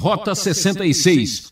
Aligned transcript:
Rota 0.00 0.32
66. 0.32 1.48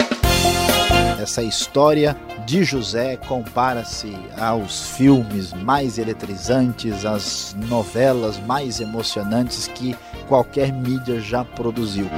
Essa 1.21 1.43
história 1.43 2.17
de 2.46 2.62
José 2.62 3.16
compara-se 3.16 4.14
aos 4.38 4.90
filmes 4.90 5.53
mais 5.53 5.98
eletrizantes, 5.98 7.04
às 7.04 7.56
novelas 7.69 8.38
mais 8.38 8.80
emocionantes 8.80 9.67
que 9.67 9.96
qualquer 10.29 10.72
mídia 10.72 11.21
já 11.21 11.45
produziu. 11.45 12.09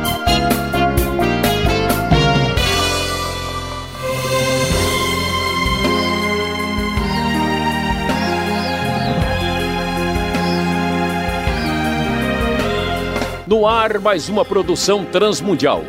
No 13.47 13.67
ar, 13.67 13.99
mais 13.99 14.29
uma 14.29 14.45
produção 14.45 15.07
transmundial. 15.07 15.83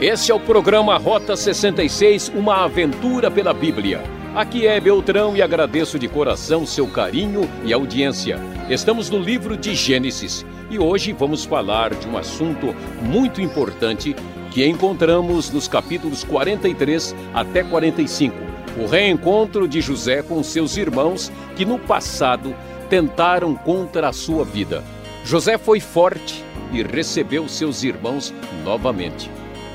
Esse 0.00 0.30
é 0.30 0.34
o 0.34 0.38
programa 0.38 0.96
Rota 0.96 1.36
66, 1.36 2.28
uma 2.28 2.62
aventura 2.62 3.32
pela 3.32 3.52
Bíblia. 3.52 4.00
Aqui 4.32 4.64
é 4.64 4.78
Beltrão 4.78 5.36
e 5.36 5.42
agradeço 5.42 5.98
de 5.98 6.06
coração 6.06 6.64
seu 6.64 6.86
carinho 6.86 7.50
e 7.64 7.72
audiência. 7.72 8.38
Estamos 8.70 9.10
no 9.10 9.18
livro 9.18 9.56
de 9.56 9.74
Gênesis 9.74 10.46
e 10.70 10.78
hoje 10.78 11.12
vamos 11.12 11.44
falar 11.44 11.94
de 11.94 12.06
um 12.06 12.16
assunto 12.16 12.72
muito 13.02 13.40
importante 13.42 14.14
que 14.52 14.64
encontramos 14.64 15.50
nos 15.50 15.66
capítulos 15.66 16.22
43 16.22 17.16
até 17.34 17.64
45. 17.64 18.36
O 18.80 18.86
reencontro 18.86 19.66
de 19.66 19.80
José 19.80 20.22
com 20.22 20.40
seus 20.44 20.76
irmãos 20.76 21.32
que 21.56 21.64
no 21.64 21.76
passado 21.76 22.54
tentaram 22.88 23.52
contra 23.52 24.10
a 24.10 24.12
sua 24.12 24.44
vida. 24.44 24.84
José 25.24 25.58
foi 25.58 25.80
forte 25.80 26.44
e 26.72 26.84
recebeu 26.84 27.48
seus 27.48 27.82
irmãos 27.82 28.32
novamente. 28.64 29.28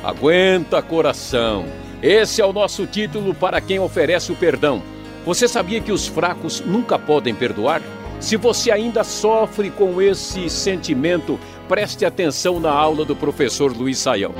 Aguenta, 0.03 0.81
coração! 0.81 1.65
Esse 2.01 2.41
é 2.41 2.45
o 2.45 2.51
nosso 2.51 2.85
título 2.85 3.33
para 3.33 3.61
quem 3.61 3.79
oferece 3.79 4.33
o 4.33 4.35
perdão. 4.35 4.83
Você 5.25 5.47
sabia 5.47 5.79
que 5.79 5.93
os 5.93 6.05
fracos 6.05 6.59
nunca 6.59 6.99
podem 6.99 7.33
perdoar? 7.33 7.81
Se 8.19 8.35
você 8.35 8.69
ainda 8.69 9.05
sofre 9.05 9.71
com 9.71 10.01
esse 10.01 10.49
sentimento, 10.49 11.39
preste 11.69 12.03
atenção 12.03 12.59
na 12.59 12.69
aula 12.69 13.05
do 13.05 13.15
professor 13.15 13.71
Luiz 13.71 13.97
Saião. 13.97 14.33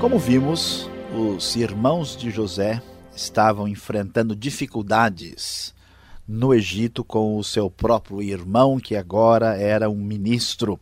Como 0.00 0.18
vimos, 0.18 0.88
os 1.14 1.56
irmãos 1.56 2.16
de 2.16 2.30
José 2.30 2.80
estavam 3.14 3.68
enfrentando 3.68 4.34
dificuldades 4.34 5.74
no 6.26 6.54
Egito 6.54 7.04
com 7.04 7.36
o 7.36 7.44
seu 7.44 7.70
próprio 7.70 8.22
irmão, 8.22 8.80
que 8.80 8.96
agora 8.96 9.58
era 9.58 9.90
um 9.90 9.96
ministro 9.96 10.80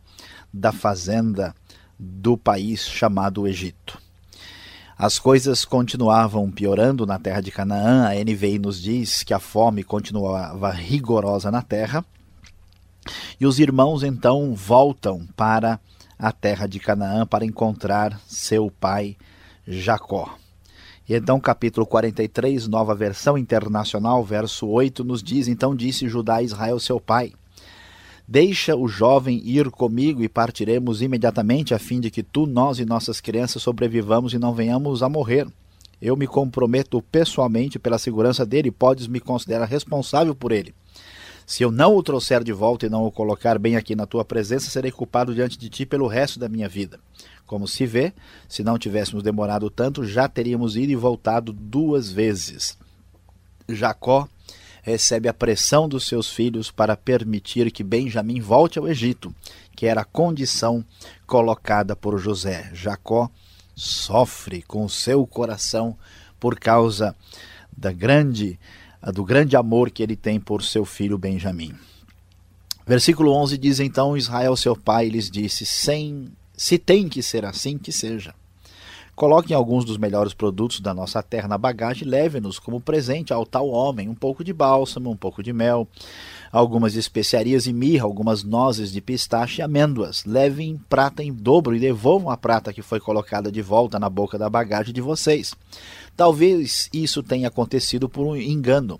da 0.53 0.71
fazenda 0.71 1.53
do 2.03 2.37
país 2.37 2.81
chamado 2.81 3.47
Egito. 3.47 3.97
As 4.97 5.17
coisas 5.17 5.65
continuavam 5.65 6.51
piorando 6.51 7.05
na 7.05 7.17
terra 7.17 7.41
de 7.41 7.51
Canaã. 7.51 8.07
A 8.07 8.13
NVI 8.13 8.59
nos 8.59 8.81
diz 8.81 9.23
que 9.23 9.33
a 9.33 9.39
fome 9.39 9.83
continuava 9.83 10.69
rigorosa 10.69 11.49
na 11.49 11.61
terra. 11.61 12.05
E 13.39 13.45
os 13.45 13.59
irmãos 13.59 14.03
então 14.03 14.53
voltam 14.53 15.27
para 15.35 15.79
a 16.17 16.31
terra 16.31 16.67
de 16.67 16.79
Canaã 16.79 17.25
para 17.25 17.45
encontrar 17.45 18.19
seu 18.27 18.69
pai 18.69 19.17
Jacó. 19.67 20.35
E 21.07 21.13
então, 21.13 21.39
capítulo 21.39 21.85
43, 21.85 22.67
nova 22.67 22.95
versão 22.95 23.37
internacional, 23.37 24.23
verso 24.23 24.67
8, 24.67 25.03
nos 25.03 25.21
diz: 25.21 25.47
Então 25.47 25.75
disse 25.75 26.07
Judá 26.07 26.35
a 26.35 26.43
Israel, 26.43 26.79
seu 26.79 26.99
pai: 26.99 27.33
Deixa 28.27 28.75
o 28.75 28.87
jovem 28.87 29.41
ir 29.43 29.69
comigo 29.69 30.23
e 30.23 30.29
partiremos 30.29 31.01
imediatamente, 31.01 31.73
a 31.73 31.79
fim 31.79 31.99
de 31.99 32.09
que 32.09 32.23
tu, 32.23 32.45
nós 32.45 32.79
e 32.79 32.85
nossas 32.85 33.19
crianças 33.19 33.61
sobrevivamos 33.61 34.33
e 34.33 34.39
não 34.39 34.53
venhamos 34.53 35.03
a 35.03 35.09
morrer. 35.09 35.45
Eu 36.01 36.15
me 36.15 36.25
comprometo 36.25 37.01
pessoalmente 37.01 37.77
pela 37.77 37.97
segurança 37.97 38.45
dele 38.45 38.69
e 38.69 38.71
podes 38.71 39.07
me 39.07 39.19
considerar 39.19 39.65
responsável 39.65 40.33
por 40.33 40.51
ele. 40.51 40.73
Se 41.45 41.63
eu 41.63 41.71
não 41.71 41.95
o 41.95 42.03
trouxer 42.03 42.43
de 42.43 42.53
volta 42.53 42.85
e 42.85 42.89
não 42.89 43.05
o 43.05 43.11
colocar 43.11 43.59
bem 43.59 43.75
aqui 43.75 43.95
na 43.95 44.05
tua 44.05 44.23
presença, 44.23 44.69
serei 44.69 44.91
culpado 44.91 45.35
diante 45.35 45.57
de 45.57 45.69
ti 45.69 45.85
pelo 45.85 46.07
resto 46.07 46.39
da 46.39 46.47
minha 46.47 46.69
vida. 46.69 46.99
Como 47.45 47.67
se 47.67 47.85
vê, 47.85 48.13
se 48.47 48.63
não 48.63 48.77
tivéssemos 48.77 49.21
demorado 49.21 49.69
tanto, 49.69 50.05
já 50.05 50.29
teríamos 50.29 50.77
ido 50.77 50.93
e 50.93 50.95
voltado 50.95 51.51
duas 51.51 52.09
vezes. 52.09 52.77
Jacó 53.67 54.27
recebe 54.83 55.29
a 55.29 55.33
pressão 55.33 55.87
dos 55.87 56.05
seus 56.05 56.29
filhos 56.29 56.69
para 56.69 56.95
permitir 56.95 57.71
que 57.71 57.83
Benjamim 57.83 58.41
volte 58.41 58.77
ao 58.77 58.87
Egito, 58.87 59.33
que 59.75 59.87
era 59.87 60.01
a 60.01 60.05
condição 60.05 60.85
colocada 61.25 61.95
por 61.95 62.19
José. 62.19 62.69
Jacó 62.73 63.31
sofre 63.73 64.61
com 64.61 64.85
o 64.85 64.89
seu 64.89 65.25
coração 65.25 65.97
por 66.39 66.59
causa 66.59 67.15
da 67.75 67.91
grande 67.91 68.59
do 69.13 69.23
grande 69.25 69.55
amor 69.57 69.89
que 69.89 70.03
ele 70.03 70.15
tem 70.15 70.39
por 70.39 70.63
seu 70.63 70.85
filho 70.85 71.17
Benjamim. 71.17 71.73
Versículo 72.85 73.31
11 73.31 73.57
diz 73.57 73.79
então 73.79 74.15
Israel 74.15 74.55
seu 74.55 74.75
pai 74.75 75.09
lhes 75.09 75.29
disse: 75.31 75.65
sem 75.65 76.31
se 76.55 76.77
tem 76.77 77.09
que 77.09 77.23
ser 77.23 77.45
assim, 77.45 77.77
que 77.77 77.91
seja. 77.91 78.35
Coloquem 79.15 79.55
alguns 79.55 79.85
dos 79.85 79.97
melhores 79.97 80.33
produtos 80.33 80.79
da 80.79 80.91
nossa 80.91 81.21
terra 81.21 81.47
na 81.47 81.57
bagagem 81.57 82.07
e 82.07 82.09
leve-nos 82.09 82.57
como 82.57 82.81
presente 82.81 83.31
ao 83.31 83.45
tal 83.45 83.69
homem 83.69 84.09
um 84.09 84.15
pouco 84.15 84.43
de 84.43 84.51
bálsamo, 84.51 85.11
um 85.11 85.15
pouco 85.15 85.43
de 85.43 85.53
mel, 85.53 85.87
algumas 86.51 86.95
especiarias 86.95 87.67
e 87.67 87.73
mirra, 87.73 88.05
algumas 88.05 88.43
nozes 88.43 88.91
de 88.91 88.99
pistache 88.99 89.61
e 89.61 89.63
amêndoas. 89.63 90.25
Levem 90.25 90.81
prata 90.89 91.23
em 91.23 91.31
dobro 91.31 91.75
e 91.75 91.79
devolvam 91.79 92.31
a 92.31 92.37
prata 92.37 92.73
que 92.73 92.81
foi 92.81 92.99
colocada 92.99 93.51
de 93.51 93.61
volta 93.61 93.99
na 93.99 94.09
boca 94.09 94.35
da 94.35 94.49
bagagem 94.49 94.93
de 94.93 95.01
vocês. 95.01 95.53
Talvez 96.17 96.89
isso 96.91 97.21
tenha 97.21 97.49
acontecido 97.49 98.09
por 98.09 98.25
um 98.25 98.35
engano. 98.35 98.99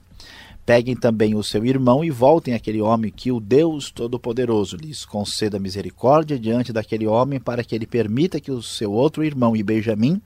Peguem 0.65 0.95
também 0.95 1.35
o 1.35 1.43
seu 1.43 1.65
irmão 1.65 2.05
e 2.05 2.09
voltem 2.09 2.53
àquele 2.53 2.81
homem 2.81 3.11
que 3.11 3.31
o 3.31 3.39
Deus 3.39 3.91
Todo-Poderoso 3.91 4.77
lhes 4.77 5.03
conceda 5.03 5.59
misericórdia 5.59 6.39
diante 6.39 6.71
daquele 6.71 7.05
homem 7.05 7.39
para 7.39 7.63
que 7.63 7.75
ele 7.75 7.85
permita 7.85 8.39
que 8.39 8.51
o 8.51 8.61
seu 8.61 8.91
outro 8.91 9.25
irmão 9.25 9.55
e 9.57 9.61
Benjamim 9.61 10.21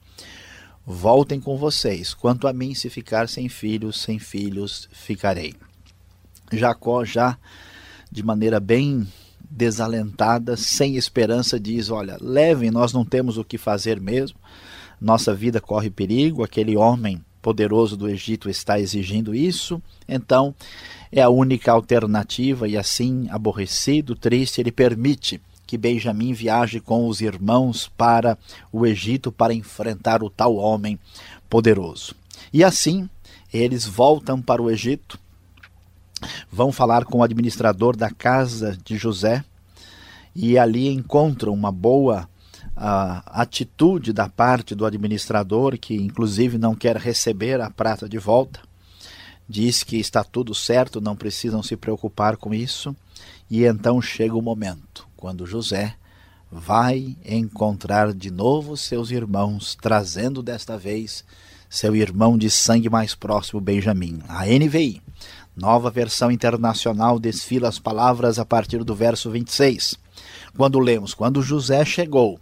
voltem 0.86 1.40
com 1.40 1.58
vocês. 1.58 2.14
Quanto 2.14 2.48
a 2.48 2.54
mim, 2.54 2.76
se 2.76 2.88
ficar 2.90 3.28
sem 3.28 3.50
filhos, 3.50 4.00
sem 4.00 4.20
filhos 4.20 4.88
ficarei. 4.92 5.56
Jacó 6.54 7.04
já 7.04 7.38
de 8.12 8.24
maneira 8.24 8.60
bem 8.60 9.08
desalentada, 9.50 10.56
sem 10.56 10.96
esperança, 10.96 11.60
diz: 11.60 11.90
Olha, 11.90 12.18
levem, 12.22 12.70
nós 12.70 12.94
não 12.94 13.04
temos 13.04 13.38
o 13.38 13.44
que 13.44 13.58
fazer 13.58 14.00
mesmo, 14.00 14.38
nossa 15.00 15.34
vida 15.34 15.60
corre 15.60 15.90
perigo, 15.90 16.44
aquele 16.44 16.76
homem 16.78 17.24
poderoso 17.48 17.96
do 17.96 18.10
Egito 18.10 18.50
está 18.50 18.78
exigindo 18.78 19.34
isso, 19.34 19.82
então 20.06 20.54
é 21.10 21.22
a 21.22 21.30
única 21.30 21.72
alternativa, 21.72 22.68
e 22.68 22.76
assim, 22.76 23.26
aborrecido, 23.30 24.18
triste, 24.18 24.60
ele 24.60 24.70
permite 24.70 25.40
que 25.66 25.78
Benjamim 25.78 26.34
viaje 26.34 26.82
com 26.82 27.08
os 27.08 27.22
irmãos 27.22 27.90
para 27.96 28.38
o 28.70 28.86
Egito 28.86 29.32
para 29.32 29.54
enfrentar 29.54 30.22
o 30.22 30.30
tal 30.30 30.58
homem 30.58 31.00
poderoso. 31.50 32.14
E 32.52 32.66
assim, 32.66 33.10
eles 33.54 33.86
voltam 33.86 34.42
para 34.42 34.62
o 34.62 34.70
Egito, 34.70 35.18
vão 36.52 36.70
falar 36.70 37.06
com 37.06 37.20
o 37.20 37.24
administrador 37.24 37.96
da 37.96 38.10
casa 38.10 38.78
de 38.84 38.98
José 38.98 39.42
e 40.36 40.58
ali 40.58 40.90
encontram 40.90 41.54
uma 41.54 41.72
boa 41.72 42.28
a 42.80 43.42
atitude 43.42 44.14
da 44.14 44.30
parte 44.30 44.76
do 44.76 44.86
administrador, 44.86 45.78
que 45.80 45.96
inclusive 45.96 46.60
não 46.60 46.76
quer 46.76 46.96
receber 46.96 47.60
a 47.60 47.72
prata 47.72 48.08
de 48.08 48.20
volta, 48.20 48.60
diz 49.50 49.84
que 49.84 49.98
está 49.98 50.24
tudo 50.24 50.54
certo, 50.54 51.02
não 51.02 51.16
precisam 51.16 51.64
se 51.64 51.76
preocupar 51.76 52.38
com 52.38 52.54
isso, 52.54 52.96
e 53.50 53.64
então 53.64 54.00
chega 54.00 54.36
o 54.36 54.42
momento 54.42 55.08
quando 55.18 55.48
José 55.48 55.96
vai 56.52 57.18
encontrar 57.26 58.14
de 58.14 58.30
novo 58.30 58.78
seus 58.78 59.10
irmãos, 59.10 59.76
trazendo 59.82 60.44
desta 60.44 60.78
vez 60.78 61.26
seu 61.70 61.96
irmão 61.96 62.38
de 62.38 62.50
sangue 62.50 62.90
mais 62.90 63.16
próximo, 63.16 63.60
Benjamim. 63.60 64.22
A 64.30 64.46
NVI, 64.46 65.02
nova 65.56 65.90
versão 65.90 66.32
internacional, 66.32 67.20
desfila 67.20 67.68
as 67.68 67.80
palavras 67.80 68.38
a 68.40 68.46
partir 68.46 68.84
do 68.84 68.96
verso 68.96 69.30
26. 69.30 69.96
Quando 70.56 70.80
lemos: 70.80 71.14
Quando 71.14 71.42
José 71.42 71.84
chegou, 71.84 72.40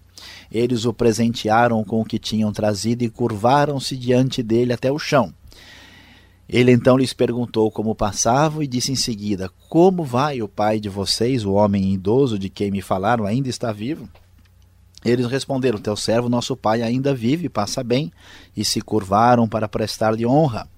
eles 0.56 0.86
o 0.86 0.94
presentearam 0.94 1.84
com 1.84 2.00
o 2.00 2.06
que 2.06 2.18
tinham 2.18 2.52
trazido 2.54 3.04
e 3.04 3.10
curvaram-se 3.10 3.98
diante 3.98 4.42
dele 4.42 4.72
até 4.72 4.90
o 4.92 4.98
chão. 4.98 5.34
Ele 6.48 6.72
então 6.72 6.96
lhes 6.96 7.12
perguntou 7.12 7.70
como 7.70 7.96
passavam 7.96 8.64
e 8.64 8.68
disse 8.68 8.92
em 8.92 8.96
seguida: 8.96 9.52
Como 9.68 10.04
vai 10.04 10.42
o 10.42 10.48
pai 10.48 10.80
de 10.80 10.88
vocês, 10.88 11.44
o 11.44 11.54
homem 11.54 11.94
idoso 11.94 12.40
de 12.40 12.50
quem 12.50 12.72
me 12.72 12.82
falaram, 12.82 13.26
ainda 13.26 13.50
está 13.50 13.72
vivo? 13.72 14.08
Eles 15.04 15.26
responderam: 15.26 15.80
Teu 15.80 15.96
servo, 15.96 16.30
nosso 16.30 16.56
pai, 16.56 16.82
ainda 16.82 17.14
vive 17.14 17.50
passa 17.50 17.84
bem, 17.84 18.12
e 18.56 18.64
se 18.64 18.80
curvaram 18.80 19.50
para 19.50 19.68
prestar-lhe 19.68 20.26
honra. 20.26 20.70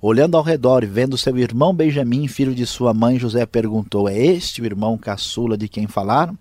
Olhando 0.00 0.36
ao 0.36 0.42
redor 0.42 0.84
e 0.84 0.86
vendo 0.86 1.16
seu 1.16 1.36
irmão 1.38 1.74
Benjamim, 1.74 2.28
filho 2.28 2.54
de 2.54 2.66
sua 2.66 2.94
mãe, 2.94 3.18
José 3.18 3.44
perguntou: 3.44 4.08
É 4.08 4.16
este 4.16 4.62
o 4.62 4.66
irmão 4.66 4.96
caçula 4.96 5.56
de 5.56 5.68
quem 5.68 5.86
falaram? 5.86 6.38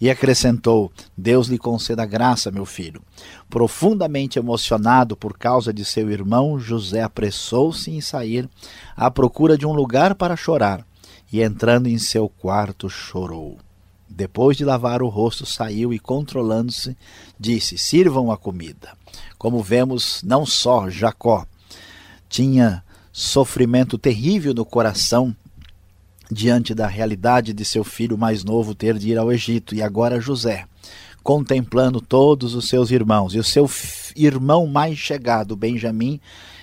E 0.00 0.10
acrescentou: 0.10 0.92
Deus 1.16 1.48
lhe 1.48 1.58
conceda 1.58 2.06
graça, 2.06 2.50
meu 2.50 2.64
filho. 2.64 3.02
Profundamente 3.48 4.38
emocionado 4.38 5.16
por 5.16 5.36
causa 5.36 5.72
de 5.72 5.84
seu 5.84 6.10
irmão, 6.10 6.58
José 6.58 7.02
apressou-se 7.02 7.90
em 7.90 8.00
sair 8.00 8.48
à 8.96 9.10
procura 9.10 9.56
de 9.56 9.66
um 9.66 9.72
lugar 9.72 10.14
para 10.14 10.36
chorar, 10.36 10.84
e 11.32 11.42
entrando 11.42 11.88
em 11.88 11.98
seu 11.98 12.28
quarto, 12.28 12.88
chorou. 12.88 13.58
Depois 14.08 14.56
de 14.56 14.64
lavar 14.64 15.02
o 15.02 15.08
rosto, 15.08 15.44
saiu 15.44 15.92
e, 15.92 15.98
controlando-se, 15.98 16.96
disse: 17.38 17.76
Sirvam 17.76 18.32
a 18.32 18.38
comida. 18.38 18.96
Como 19.36 19.62
vemos, 19.62 20.22
não 20.22 20.46
só 20.46 20.88
Jacó 20.88 21.46
tinha 22.28 22.82
sofrimento 23.12 23.98
terrível 23.98 24.54
no 24.54 24.64
coração 24.64 25.34
diante 26.30 26.74
da 26.74 26.86
realidade 26.86 27.52
de 27.52 27.64
seu 27.64 27.82
filho 27.82 28.18
mais 28.18 28.44
novo 28.44 28.74
ter 28.74 28.98
de 28.98 29.10
ir 29.10 29.18
ao 29.18 29.32
Egito, 29.32 29.74
e 29.74 29.82
agora 29.82 30.20
José, 30.20 30.66
contemplando 31.22 32.00
todos 32.00 32.54
os 32.54 32.68
seus 32.68 32.90
irmãos, 32.90 33.34
e 33.34 33.38
o 33.38 33.44
seu 33.44 33.68
irmão 34.14 34.66
mais 34.66 34.98
chegado, 34.98 35.56
Benjamim, 35.56 36.20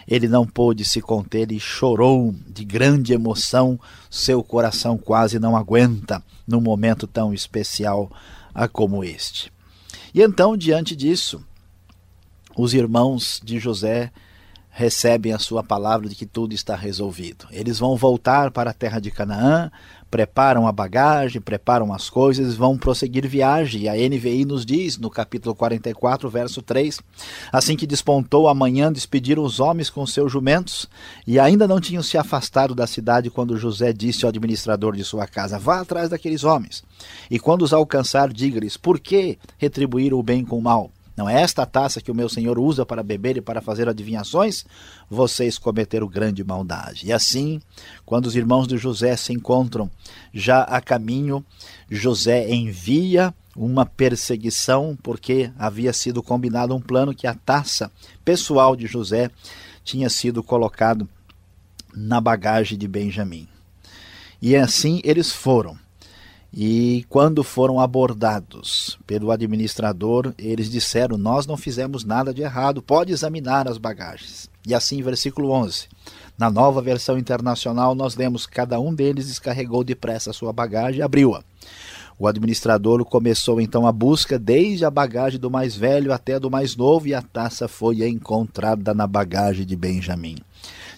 ele 0.07 0.27
não 0.27 0.45
pôde 0.45 0.85
se 0.85 1.01
conter 1.01 1.51
e 1.51 1.59
chorou 1.59 2.33
de 2.47 2.63
grande 2.63 3.13
emoção, 3.13 3.79
seu 4.09 4.43
coração 4.43 4.97
quase 4.97 5.39
não 5.39 5.57
aguenta 5.57 6.23
num 6.47 6.61
momento 6.61 7.07
tão 7.07 7.33
especial 7.33 8.11
como 8.71 9.03
este. 9.03 9.51
E 10.13 10.21
então, 10.21 10.55
diante 10.55 10.95
disso, 10.95 11.43
os 12.55 12.73
irmãos 12.73 13.41
de 13.43 13.59
José 13.59 14.11
recebem 14.77 15.31
a 15.31 15.39
sua 15.39 15.63
palavra 15.63 16.09
de 16.09 16.15
que 16.15 16.25
tudo 16.25 16.53
está 16.53 16.75
resolvido. 16.75 17.47
Eles 17.49 17.79
vão 17.79 17.95
voltar 17.95 18.51
para 18.51 18.71
a 18.71 18.73
terra 18.73 18.99
de 18.99 19.09
Canaã, 19.09 19.71
preparam 20.11 20.67
a 20.67 20.71
bagagem, 20.73 21.41
preparam 21.41 21.93
as 21.93 22.09
coisas, 22.09 22.55
vão 22.55 22.77
prosseguir 22.77 23.25
viagem. 23.25 23.83
E 23.83 23.89
a 23.89 23.93
NVI 23.93 24.43
nos 24.43 24.65
diz, 24.65 24.97
no 24.97 25.09
capítulo 25.09 25.55
44, 25.55 26.29
verso 26.29 26.61
3, 26.61 26.99
assim 27.53 27.77
que 27.77 27.87
despontou 27.87 28.49
a 28.49 28.53
manhã, 28.53 28.91
despediram 28.91 29.43
os 29.43 29.61
homens 29.61 29.89
com 29.89 30.05
seus 30.05 30.29
jumentos, 30.29 30.89
e 31.25 31.39
ainda 31.39 31.65
não 31.65 31.79
tinham 31.79 32.03
se 32.03 32.17
afastado 32.17 32.75
da 32.75 32.85
cidade 32.85 33.29
quando 33.29 33.57
José 33.57 33.93
disse 33.93 34.25
ao 34.25 34.29
administrador 34.29 34.93
de 34.93 35.05
sua 35.05 35.25
casa: 35.25 35.57
Vá 35.57 35.79
atrás 35.79 36.09
daqueles 36.09 36.43
homens, 36.43 36.83
e 37.31 37.39
quando 37.39 37.61
os 37.61 37.71
alcançar, 37.71 38.27
diga-lhes: 38.27 38.75
Por 38.75 38.99
que 38.99 39.39
retribuir 39.57 40.13
o 40.13 40.21
bem 40.21 40.43
com 40.43 40.57
o 40.57 40.61
mal? 40.61 40.91
Não 41.15 41.29
é 41.29 41.41
esta 41.41 41.65
taça 41.65 42.01
que 42.01 42.11
o 42.11 42.15
meu 42.15 42.27
senhor 42.27 42.59
usa 42.59 42.85
para 42.85 43.01
beber 43.01 43.37
e 43.37 43.41
para 43.41 43.61
fazer 43.61 43.87
adivinhações? 43.87 44.65
Vocês 45.09 45.57
cometeram 45.57 46.07
grande 46.07 46.43
maldade. 46.43 47.07
E 47.07 47.13
assim, 47.13 47.61
quando 48.05 48.25
os 48.25 48.35
irmãos 48.35 48.67
de 48.67 48.77
José 48.77 49.15
se 49.15 49.31
encontram 49.31 49.89
já 50.33 50.63
a 50.63 50.81
caminho, 50.81 51.45
José 51.89 52.49
envia 52.49 53.33
uma 53.55 53.85
perseguição, 53.85 54.97
porque 55.01 55.49
havia 55.57 55.93
sido 55.93 56.21
combinado 56.21 56.75
um 56.75 56.81
plano 56.81 57.15
que 57.15 57.25
a 57.25 57.33
taça 57.33 57.89
pessoal 58.25 58.75
de 58.75 58.85
José 58.85 59.31
tinha 59.83 60.09
sido 60.09 60.43
colocado 60.43 61.07
na 61.95 62.19
bagagem 62.19 62.77
de 62.77 62.87
Benjamim. 62.87 63.47
E 64.41 64.55
assim 64.55 64.99
eles 65.05 65.31
foram. 65.31 65.84
E 66.57 67.05
quando 67.09 67.43
foram 67.43 67.81
abordados 67.81 68.97
pelo 69.05 69.29
administrador, 69.29 70.33
eles 70.37 70.71
disseram: 70.71 71.17
Nós 71.17 71.45
não 71.45 71.57
fizemos 71.57 72.05
nada 72.05 72.33
de 72.33 72.43
errado, 72.43 72.81
pode 72.81 73.11
examinar 73.11 73.67
as 73.67 73.77
bagagens. 73.77 74.49
E 74.65 74.73
assim, 74.73 75.01
versículo 75.01 75.51
11. 75.51 75.89
Na 76.37 76.49
nova 76.49 76.81
versão 76.81 77.17
internacional, 77.17 77.93
nós 77.93 78.15
lemos: 78.15 78.45
Cada 78.45 78.79
um 78.79 78.95
deles 78.95 79.27
descarregou 79.27 79.83
depressa 79.83 80.29
a 80.29 80.33
sua 80.33 80.53
bagagem 80.53 80.99
e 80.99 81.03
abriu-a. 81.03 81.43
O 82.17 82.25
administrador 82.25 83.03
começou 83.03 83.59
então 83.59 83.85
a 83.85 83.91
busca 83.91 84.39
desde 84.39 84.85
a 84.85 84.89
bagagem 84.89 85.37
do 85.37 85.51
mais 85.51 85.75
velho 85.75 86.13
até 86.13 86.35
a 86.35 86.39
do 86.39 86.49
mais 86.49 86.73
novo, 86.73 87.05
e 87.09 87.13
a 87.13 87.21
taça 87.21 87.67
foi 87.67 88.07
encontrada 88.07 88.93
na 88.93 89.05
bagagem 89.05 89.65
de 89.65 89.75
Benjamim. 89.75 90.37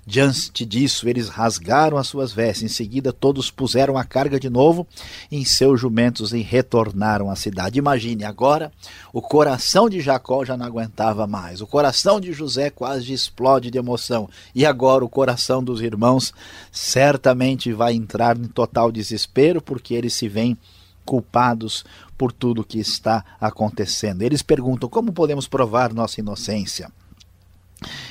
Diante 0.09 0.65
disso, 0.65 1.09
eles 1.09 1.27
rasgaram 1.27 1.97
as 1.97 2.07
suas 2.07 2.31
vestes. 2.31 2.63
Em 2.63 2.73
seguida, 2.73 3.11
todos 3.11 3.51
puseram 3.51 3.97
a 3.97 4.05
carga 4.05 4.39
de 4.39 4.49
novo 4.49 4.87
em 5.29 5.43
seus 5.43 5.81
jumentos 5.81 6.31
e 6.31 6.41
retornaram 6.41 7.29
à 7.29 7.35
cidade. 7.35 7.77
Imagine, 7.77 8.23
agora 8.23 8.71
o 9.11 9.21
coração 9.21 9.89
de 9.89 9.99
Jacó 9.99 10.45
já 10.45 10.55
não 10.55 10.65
aguentava 10.65 11.27
mais. 11.27 11.59
O 11.59 11.67
coração 11.67 12.21
de 12.21 12.31
José 12.31 12.69
quase 12.69 13.11
explode 13.11 13.69
de 13.69 13.77
emoção. 13.77 14.29
E 14.55 14.65
agora 14.65 15.03
o 15.03 15.09
coração 15.09 15.61
dos 15.61 15.81
irmãos 15.81 16.33
certamente 16.71 17.73
vai 17.73 17.93
entrar 17.93 18.37
em 18.37 18.47
total 18.47 18.93
desespero, 18.93 19.61
porque 19.61 19.93
eles 19.93 20.13
se 20.13 20.29
veem 20.29 20.57
culpados 21.03 21.83
por 22.17 22.31
tudo 22.31 22.63
que 22.63 22.79
está 22.79 23.25
acontecendo. 23.41 24.21
Eles 24.21 24.41
perguntam: 24.41 24.87
como 24.87 25.11
podemos 25.11 25.49
provar 25.49 25.93
nossa 25.93 26.21
inocência? 26.21 26.89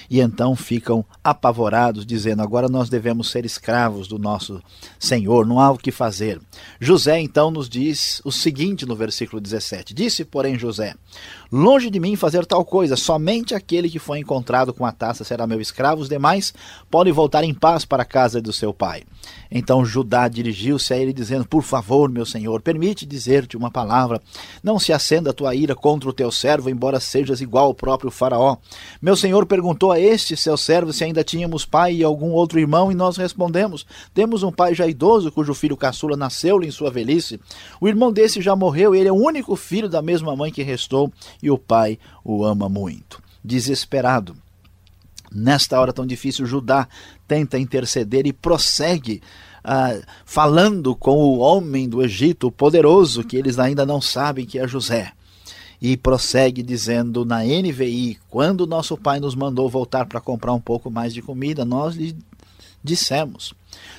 E 0.09 0.21
então 0.21 0.55
ficam 0.55 1.05
apavorados, 1.23 2.07
dizendo: 2.07 2.43
agora 2.43 2.69
nós 2.69 2.89
devemos 2.89 3.31
ser 3.31 3.45
escravos 3.45 4.09
do 4.09 4.19
nosso 4.19 4.63
Senhor, 4.99 5.47
não 5.47 5.61
há 5.61 5.71
o 5.71 5.79
que 5.79 5.91
fazer. 5.91 6.41
José 6.81 7.21
então 7.21 7.51
nos 7.51 7.69
diz 7.69 8.21
o 8.25 8.33
seguinte 8.33 8.87
no 8.87 8.97
versículo 8.97 9.41
17: 9.41 9.95
Disse, 9.95 10.25
porém, 10.25 10.59
José: 10.59 10.95
Longe 11.51 11.91
de 11.91 12.01
mim 12.01 12.17
fazer 12.17 12.45
tal 12.45 12.65
coisa, 12.65 12.97
somente 12.97 13.55
aquele 13.55 13.89
que 13.89 13.99
foi 13.99 14.19
encontrado 14.19 14.75
com 14.75 14.85
a 14.85 14.93
taça 14.93 15.25
será 15.25 15.47
meu 15.47 15.61
escravo, 15.61 16.03
os 16.03 16.09
demais 16.09 16.53
podem 16.91 17.13
voltar 17.13 17.45
em 17.45 17.55
paz 17.55 17.85
para 17.85 18.03
a 18.03 18.07
casa 18.07 18.41
do 18.41 18.53
seu 18.53 18.73
pai. 18.75 19.05
Então 19.51 19.85
Judá 19.85 20.29
dirigiu-se 20.29 20.93
a 20.93 20.97
ele, 20.97 21.13
dizendo: 21.13 21.47
Por 21.47 21.63
favor, 21.63 22.11
meu 22.11 22.27
senhor, 22.27 22.61
permite 22.61 23.07
dizer-te 23.07 23.57
uma 23.57 23.71
palavra. 23.71 24.21
Não 24.63 24.79
se 24.79 24.93
acenda 24.93 25.31
a 25.31 25.33
tua 25.33 25.55
ira 25.55 25.75
contra 25.75 26.09
o 26.09 26.13
teu 26.13 26.31
servo, 26.31 26.71
embora 26.71 27.01
sejas 27.01 27.41
igual 27.41 27.67
ao 27.67 27.75
próprio 27.75 28.11
Faraó. 28.11 28.57
Meu 29.01 29.17
senhor 29.17 29.47
perguntou 29.47 29.93
a 29.93 29.96
este 29.99 30.37
seu 30.37 30.57
servo 30.57 30.93
se 30.93 31.05
ainda 31.05 31.25
tínhamos 31.25 31.65
pai 31.65 31.95
e 31.95 32.05
algum 32.05 32.31
outro 32.31 32.59
irmão, 32.59 32.91
e 32.91 32.95
nós 32.95 33.17
respondemos: 33.17 33.87
Temos 34.15 34.43
um 34.43 34.53
pai 34.53 34.75
já 34.75 34.87
idoso, 34.87 35.33
cujo 35.33 35.55
filho 35.55 35.77
caçula 35.77 36.17
nasceu-lhe 36.17 36.67
em 36.67 36.71
sua 36.71 36.91
velhice. 36.91 37.41
O 37.81 37.89
irmão 37.89 38.13
desse 38.13 38.41
já 38.41 38.55
morreu, 38.57 38.95
e 38.95 38.99
ele 38.99 39.09
é 39.09 39.13
o 39.13 39.17
único 39.17 39.57
filho 39.57 39.89
da 39.89 40.03
mesma 40.03 40.35
mãe 40.37 40.53
que 40.53 40.63
restou, 40.63 41.13
e 41.43 41.51
o 41.51 41.59
pai 41.59 41.99
o 42.25 42.45
ama 42.45 42.69
muito. 42.69 43.23
Desesperado, 43.45 44.37
Nesta 45.33 45.79
hora 45.79 45.93
tão 45.93 46.07
difícil, 46.07 46.47
Judá 46.47 46.89
tenta 47.27 47.59
interceder 47.59 48.27
e 48.27 48.33
prossegue 48.33 49.21
ah, 49.63 49.99
falando 50.25 50.95
com 50.95 51.17
o 51.17 51.39
homem 51.39 51.89
do 51.89 52.03
Egito, 52.03 52.51
poderoso, 52.51 53.25
que 53.25 53.37
eles 53.37 53.59
ainda 53.59 53.85
não 53.85 54.01
sabem 54.01 54.47
que 54.47 54.59
é 54.59 54.67
José. 54.67 55.13
E 55.87 55.97
prossegue 55.97 56.65
dizendo 56.65 57.25
na 57.25 57.45
NVI: 57.45 58.19
quando 58.29 58.67
nosso 58.67 58.97
pai 58.97 59.21
nos 59.21 59.37
mandou 59.37 59.69
voltar 59.69 60.07
para 60.07 60.21
comprar 60.21 60.53
um 60.53 60.61
pouco 60.61 60.91
mais 60.91 61.15
de 61.15 61.23
comida, 61.23 61.65
nós 61.65 61.95
lhe 61.95 62.17
dissemos 62.83 63.55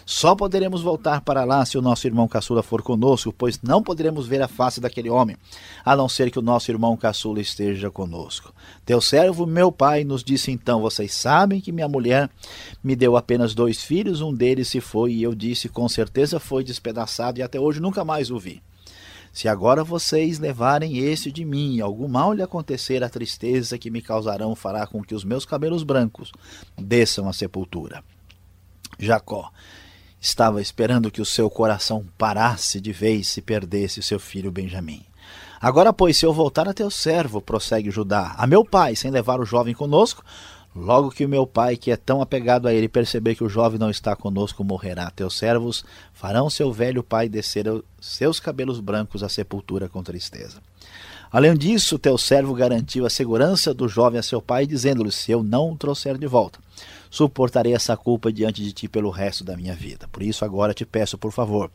só 0.06 0.36
poderemos 0.36 0.82
voltar 0.82 1.22
para 1.22 1.44
lá 1.44 1.66
se 1.66 1.78
o 1.78 1.82
nosso 1.82 2.08
irmão 2.08 2.28
caçula 2.28 2.64
for 2.64 2.82
conosco, 2.82 3.34
pois 3.38 3.62
não 3.62 3.84
poderemos 3.84 4.26
ver 4.26 4.42
a 4.42 4.48
face 4.48 4.80
daquele 4.80 5.10
homem, 5.10 5.36
a 5.84 5.96
não 5.96 6.08
ser 6.08 6.32
que 6.32 6.40
o 6.40 6.42
nosso 6.42 6.72
irmão 6.72 6.96
caçula 6.96 7.42
esteja 7.42 7.92
conosco. 7.92 8.54
Teu 8.86 9.02
servo, 9.02 9.46
meu 9.46 9.72
pai, 9.72 10.04
nos 10.04 10.24
disse 10.24 10.52
então: 10.52 10.82
Vocês 10.82 11.14
sabem 11.14 11.60
que 11.60 11.72
minha 11.72 11.88
mulher 11.88 12.30
me 12.84 12.96
deu 12.96 13.18
apenas 13.18 13.54
dois 13.54 13.84
filhos, 13.84 14.22
um 14.22 14.34
deles 14.34 14.70
se 14.70 14.80
foi, 14.80 15.14
e 15.14 15.24
eu 15.24 15.36
disse: 15.36 15.68
Com 15.68 15.88
certeza 15.90 16.40
foi 16.40 16.64
despedaçado, 16.64 17.40
e 17.40 17.44
até 17.44 17.60
hoje 17.60 17.82
nunca 17.82 18.06
mais 18.06 18.32
o 18.32 18.40
vi. 18.40 18.62
Se 19.38 19.48
agora 19.48 19.84
vocês 19.84 20.40
levarem 20.40 20.98
esse 20.98 21.32
de 21.32 21.46
mim 21.46 21.80
algum 21.80 22.08
mal 22.08 22.34
lhe 22.34 22.42
acontecer, 22.42 23.04
a 23.04 23.08
tristeza 23.08 23.78
que 23.78 23.92
me 23.92 24.02
causarão 24.02 24.56
fará 24.56 24.88
com 24.88 25.04
que 25.04 25.14
os 25.14 25.24
meus 25.24 25.46
cabelos 25.46 25.84
brancos 25.84 26.32
desçam 26.76 27.30
à 27.30 27.34
sepultura. 27.34 28.04
Jacó 28.98 29.52
estava 30.20 30.60
esperando 30.60 31.12
que 31.12 31.22
o 31.22 31.26
seu 31.26 31.52
coração 31.52 32.04
parasse 32.18 32.82
de 32.82 32.92
vez 32.92 33.28
se 33.28 33.40
perdesse 33.40 34.02
seu 34.02 34.20
filho 34.20 34.52
Benjamim. 34.52 35.06
Agora, 35.62 35.94
pois, 35.94 36.18
se 36.18 36.26
eu 36.26 36.34
voltar 36.34 36.68
a 36.68 36.74
teu 36.74 36.90
servo, 36.90 37.40
prossegue 37.40 37.92
Judá, 37.92 38.34
a 38.40 38.48
meu 38.48 38.66
pai, 38.66 38.96
sem 38.96 39.12
levar 39.12 39.40
o 39.40 39.46
jovem 39.46 39.76
conosco, 39.76 40.26
logo 40.76 41.12
que 41.12 41.26
o 41.26 41.30
meu 41.30 41.48
pai, 41.48 41.76
que 41.76 41.92
é 41.92 41.96
tão 41.96 42.22
apegado 42.22 42.68
a 42.68 42.74
ele, 42.74 42.88
perceber 42.88 43.36
que 43.36 43.44
o 43.44 43.50
jovem 43.50 43.80
não 43.80 43.90
está 43.90 44.16
conosco, 44.16 44.64
morrerá. 44.64 45.10
Teus 45.12 45.38
servos 45.38 45.84
farão 46.14 46.50
seu 46.50 46.72
velho 46.72 47.04
pai 47.04 47.28
descer 47.28 47.66
seus 48.00 48.40
cabelos 48.40 48.80
brancos 48.80 49.24
à 49.24 49.30
sepultura 49.30 49.90
com 49.90 50.04
tristeza. 50.04 50.62
Além 51.32 51.56
disso, 51.56 52.00
teu 52.00 52.18
servo 52.18 52.54
garantiu 52.54 53.06
a 53.06 53.10
segurança 53.10 53.74
do 53.74 53.88
jovem 53.88 54.20
a 54.20 54.24
seu 54.24 54.42
pai, 54.42 54.66
dizendo-lhe: 54.66 55.12
Se 55.12 55.32
eu 55.32 55.44
não 55.44 55.72
o 55.72 55.78
trouxer 55.78 56.18
de 56.18 56.26
volta, 56.26 56.60
suportarei 57.10 57.74
essa 57.74 57.98
culpa 57.98 58.32
diante 58.32 58.64
de 58.64 58.72
ti 58.72 58.88
pelo 58.88 59.10
resto 59.10 59.44
da 59.44 59.58
minha 59.58 59.74
vida. 59.74 60.08
Por 60.08 60.24
isso, 60.24 60.46
agora 60.46 60.74
te 60.74 60.86
peço, 60.86 61.18
por 61.18 61.32
favor, 61.32 61.70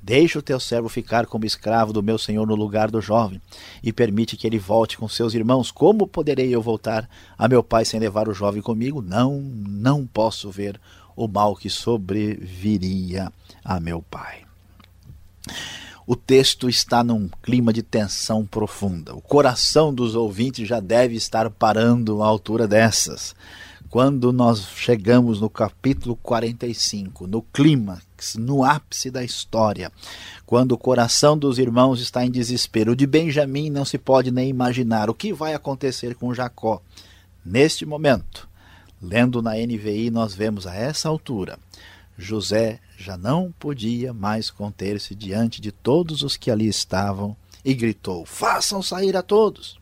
Deixa 0.00 0.38
o 0.38 0.42
teu 0.42 0.58
servo 0.58 0.88
ficar 0.88 1.26
como 1.26 1.44
escravo 1.44 1.92
do 1.92 2.02
meu 2.02 2.18
senhor 2.18 2.46
no 2.46 2.54
lugar 2.54 2.90
do 2.90 3.00
jovem, 3.00 3.40
e 3.82 3.92
permite 3.92 4.36
que 4.36 4.46
ele 4.46 4.58
volte 4.58 4.96
com 4.96 5.08
seus 5.08 5.34
irmãos. 5.34 5.70
Como 5.70 6.06
poderei 6.06 6.54
eu 6.54 6.62
voltar 6.62 7.08
a 7.36 7.48
meu 7.48 7.62
pai 7.62 7.84
sem 7.84 8.00
levar 8.00 8.28
o 8.28 8.34
jovem 8.34 8.62
comigo? 8.62 9.02
Não, 9.02 9.40
não 9.40 10.06
posso 10.06 10.50
ver 10.50 10.80
o 11.16 11.26
mal 11.26 11.56
que 11.56 11.68
sobreviria 11.68 13.32
a 13.64 13.80
meu 13.80 14.00
pai. 14.00 14.44
O 16.06 16.16
texto 16.16 16.70
está 16.70 17.04
num 17.04 17.28
clima 17.42 17.70
de 17.70 17.82
tensão 17.82 18.46
profunda. 18.46 19.14
O 19.14 19.20
coração 19.20 19.92
dos 19.92 20.14
ouvintes 20.14 20.66
já 20.66 20.80
deve 20.80 21.16
estar 21.16 21.50
parando 21.50 22.22
à 22.22 22.26
altura 22.26 22.66
dessas. 22.66 23.36
Quando 23.90 24.32
nós 24.32 24.68
chegamos 24.74 25.40
no 25.40 25.50
capítulo 25.50 26.16
45, 26.16 27.26
no 27.26 27.42
no 28.36 28.64
ápice 28.64 29.10
da 29.10 29.22
história, 29.22 29.90
quando 30.44 30.72
o 30.72 30.78
coração 30.78 31.36
dos 31.36 31.58
irmãos 31.58 32.00
está 32.00 32.24
em 32.24 32.30
desespero, 32.30 32.96
de 32.96 33.06
Benjamim 33.06 33.70
não 33.70 33.84
se 33.84 33.98
pode 33.98 34.30
nem 34.30 34.48
imaginar 34.48 35.08
o 35.08 35.14
que 35.14 35.32
vai 35.32 35.54
acontecer 35.54 36.14
com 36.14 36.34
Jacó. 36.34 36.82
Neste 37.44 37.86
momento, 37.86 38.48
lendo 39.00 39.40
na 39.40 39.52
NVI, 39.54 40.10
nós 40.10 40.34
vemos 40.34 40.66
a 40.66 40.74
essa 40.74 41.08
altura 41.08 41.58
José 42.18 42.80
já 42.96 43.16
não 43.16 43.52
podia 43.52 44.12
mais 44.12 44.50
conter-se 44.50 45.14
diante 45.14 45.60
de 45.60 45.70
todos 45.70 46.22
os 46.22 46.36
que 46.36 46.50
ali 46.50 46.66
estavam 46.66 47.36
e 47.64 47.72
gritou: 47.72 48.26
Façam 48.26 48.82
sair 48.82 49.16
a 49.16 49.22
todos! 49.22 49.78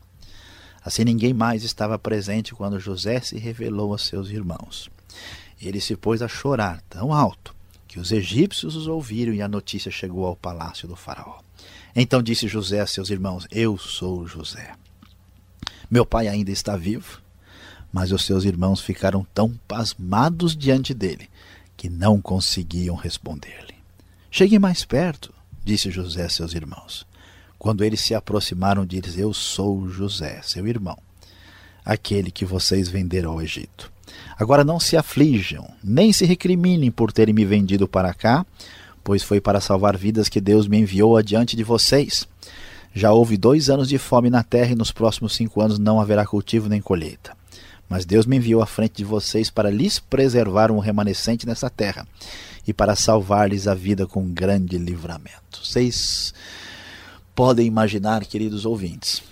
Assim 0.85 1.03
ninguém 1.03 1.33
mais 1.33 1.65
estava 1.65 1.99
presente 1.99 2.55
quando 2.55 2.79
José 2.79 3.21
se 3.21 3.39
revelou 3.39 3.95
a 3.95 3.99
seus 3.99 4.29
irmãos. 4.29 4.91
Ele 5.61 5.81
se 5.81 5.97
pôs 5.97 6.21
a 6.21 6.29
chorar 6.29 6.83
tão 6.91 7.11
alto 7.11 7.56
que 7.87 7.99
os 7.99 8.13
egípcios 8.13 8.77
os 8.77 8.87
ouviram 8.87 9.33
e 9.33 9.43
a 9.43 9.49
notícia 9.49 9.91
chegou 9.91 10.27
ao 10.27 10.37
palácio 10.37 10.89
do 10.89 10.97
faraó. 10.97 11.41
Então 11.95 12.23
disse 12.23 12.47
José 12.49 12.81
a 12.81 12.87
seus 12.87 13.11
irmãos: 13.11 13.47
Eu 13.51 13.79
sou 13.79 14.27
José. 14.27 14.75
Meu 15.91 16.05
pai 16.05 16.29
ainda 16.29 16.51
está 16.51 16.77
vivo. 16.77 17.21
Mas 17.93 18.13
os 18.13 18.25
seus 18.25 18.45
irmãos 18.45 18.81
ficaram 18.81 19.27
tão 19.33 19.59
pasmados 19.67 20.55
diante 20.57 20.93
dele 20.93 21.31
que 21.77 21.89
não 21.89 22.21
conseguiam 22.21 22.97
responder-lhe. 22.97 23.75
Chegue 24.31 24.59
mais 24.59 24.85
perto, 24.85 25.33
disse 25.65 25.91
José 25.91 26.25
a 26.25 26.29
seus 26.29 26.53
irmãos. 26.53 27.07
Quando 27.59 27.83
eles 27.83 28.01
se 28.01 28.15
aproximaram, 28.15 28.85
disse: 28.85 29.19
Eu 29.19 29.33
sou 29.33 29.89
José, 29.89 30.43
seu 30.43 30.67
irmão, 30.67 30.99
aquele 31.87 32.33
que 32.33 32.45
vocês 32.45 32.89
venderam 32.89 33.31
ao 33.31 33.41
Egito. 33.41 33.93
Agora 34.37 34.65
não 34.65 34.81
se 34.81 34.97
aflijam, 34.97 35.71
nem 35.83 36.13
se 36.13 36.27
recriminem 36.27 36.91
por 36.91 37.13
terem 37.13 37.33
me 37.33 37.45
vendido 37.45 37.87
para 37.87 38.13
cá, 38.13 38.45
pois 39.05 39.23
foi 39.23 39.41
para 39.41 39.61
salvar 39.61 39.97
vidas 39.97 40.29
que 40.29 40.41
Deus 40.41 40.67
me 40.67 40.79
enviou 40.79 41.17
adiante 41.17 41.55
de 41.55 41.63
vocês. 41.63 42.27
Já 42.93 43.13
houve 43.13 43.37
dois 43.37 43.71
anos 43.71 43.89
de 43.89 43.99
fome 43.99 44.29
na 44.29 44.43
terra 44.43 44.73
e 44.73 44.75
nos 44.75 44.91
próximos 44.91 45.35
cinco 45.35 45.61
anos 45.61 45.79
não 45.79 46.01
haverá 46.01 46.27
cultivo 46.27 46.69
nem 46.69 46.81
colheita. 46.81 47.37
Mas 47.89 48.05
Deus 48.05 48.27
me 48.27 48.37
enviou 48.37 48.61
à 48.61 48.67
frente 48.67 48.97
de 48.97 49.05
vocês 49.05 49.49
para 49.49 49.71
lhes 49.71 50.01
preservar 50.01 50.73
um 50.73 50.81
remanescente 50.81 51.47
nessa 51.47 51.71
terra 51.71 52.07
e 52.67 52.73
para 52.73 52.97
salvar-lhes 52.97 53.69
a 53.69 53.75
vida 53.75 54.07
com 54.07 54.29
grande 54.29 54.77
livramento. 54.77 55.63
Vocês 55.63 56.35
podem 57.35 57.67
imaginar, 57.67 58.25
queridos 58.25 58.67
ouvintes, 58.67 59.23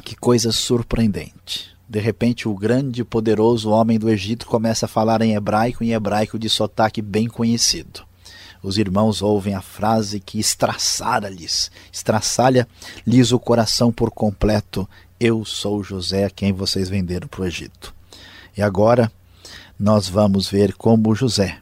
que 0.00 0.16
coisa 0.16 0.52
surpreendente. 0.52 1.70
De 1.88 1.98
repente, 1.98 2.48
o 2.48 2.54
grande 2.54 3.00
e 3.00 3.04
poderoso 3.04 3.70
homem 3.70 3.98
do 3.98 4.08
Egito 4.08 4.46
começa 4.46 4.86
a 4.86 4.88
falar 4.88 5.22
em 5.22 5.34
hebraico, 5.34 5.82
em 5.82 5.92
hebraico 5.92 6.38
de 6.38 6.48
sotaque 6.48 7.02
bem 7.02 7.28
conhecido. 7.28 8.02
Os 8.62 8.78
irmãos 8.78 9.22
ouvem 9.22 9.54
a 9.54 9.60
frase 9.60 10.20
que 10.20 10.38
estraçalha-lhes, 10.38 11.70
estraçalha-lhes 11.92 13.32
o 13.32 13.38
coração 13.38 13.90
por 13.90 14.10
completo 14.10 14.88
eu 15.18 15.44
sou 15.44 15.82
José 15.82 16.30
quem 16.30 16.52
vocês 16.52 16.88
venderam 16.88 17.28
para 17.28 17.42
o 17.42 17.46
Egito. 17.46 17.94
E 18.56 18.62
agora 18.62 19.12
nós 19.78 20.08
vamos 20.08 20.48
ver 20.48 20.74
como 20.74 21.14
José 21.14 21.58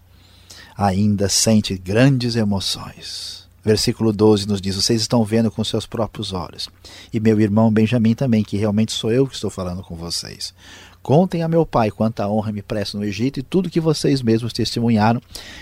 ainda 0.76 1.28
sente 1.28 1.76
grandes 1.76 2.36
emoções. 2.36 3.47
Versículo 3.68 4.14
12 4.14 4.48
nos 4.48 4.62
diz: 4.62 4.76
Vocês 4.76 5.02
estão 5.02 5.22
vendo 5.22 5.50
com 5.50 5.62
seus 5.62 5.84
próprios 5.84 6.32
olhos. 6.32 6.70
E 7.12 7.20
meu 7.20 7.38
irmão 7.38 7.70
Benjamim 7.70 8.14
também, 8.14 8.42
que 8.42 8.56
realmente 8.56 8.92
sou 8.92 9.12
eu 9.12 9.26
que 9.26 9.34
estou 9.34 9.50
falando 9.50 9.82
com 9.82 9.94
vocês. 9.94 10.54
Contem 11.02 11.42
a 11.42 11.48
meu 11.48 11.66
pai 11.66 11.90
quanta 11.90 12.26
honra 12.26 12.50
me 12.50 12.62
presta 12.62 12.96
no 12.96 13.04
Egito 13.04 13.38
e 13.38 13.42
tudo 13.42 13.68
que 13.68 13.78
vocês 13.78 14.22
mesmos 14.22 14.54
testemunharam, 14.54 15.20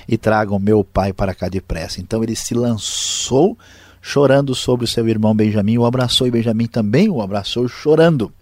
e 0.08 0.16
tragam 0.16 0.56
meu 0.60 0.84
pai 0.84 1.12
para 1.12 1.34
cá 1.34 1.48
depressa. 1.48 2.00
Então 2.00 2.22
ele 2.22 2.36
se 2.36 2.54
lançou 2.54 3.58
chorando 4.00 4.54
sobre 4.54 4.84
o 4.84 4.88
seu 4.88 5.08
irmão 5.08 5.34
Benjamim, 5.34 5.76
o 5.76 5.84
abraçou 5.84 6.28
e 6.28 6.30
Benjamim 6.30 6.68
também 6.68 7.08
o 7.08 7.20
abraçou, 7.20 7.66
chorando. 7.66 8.32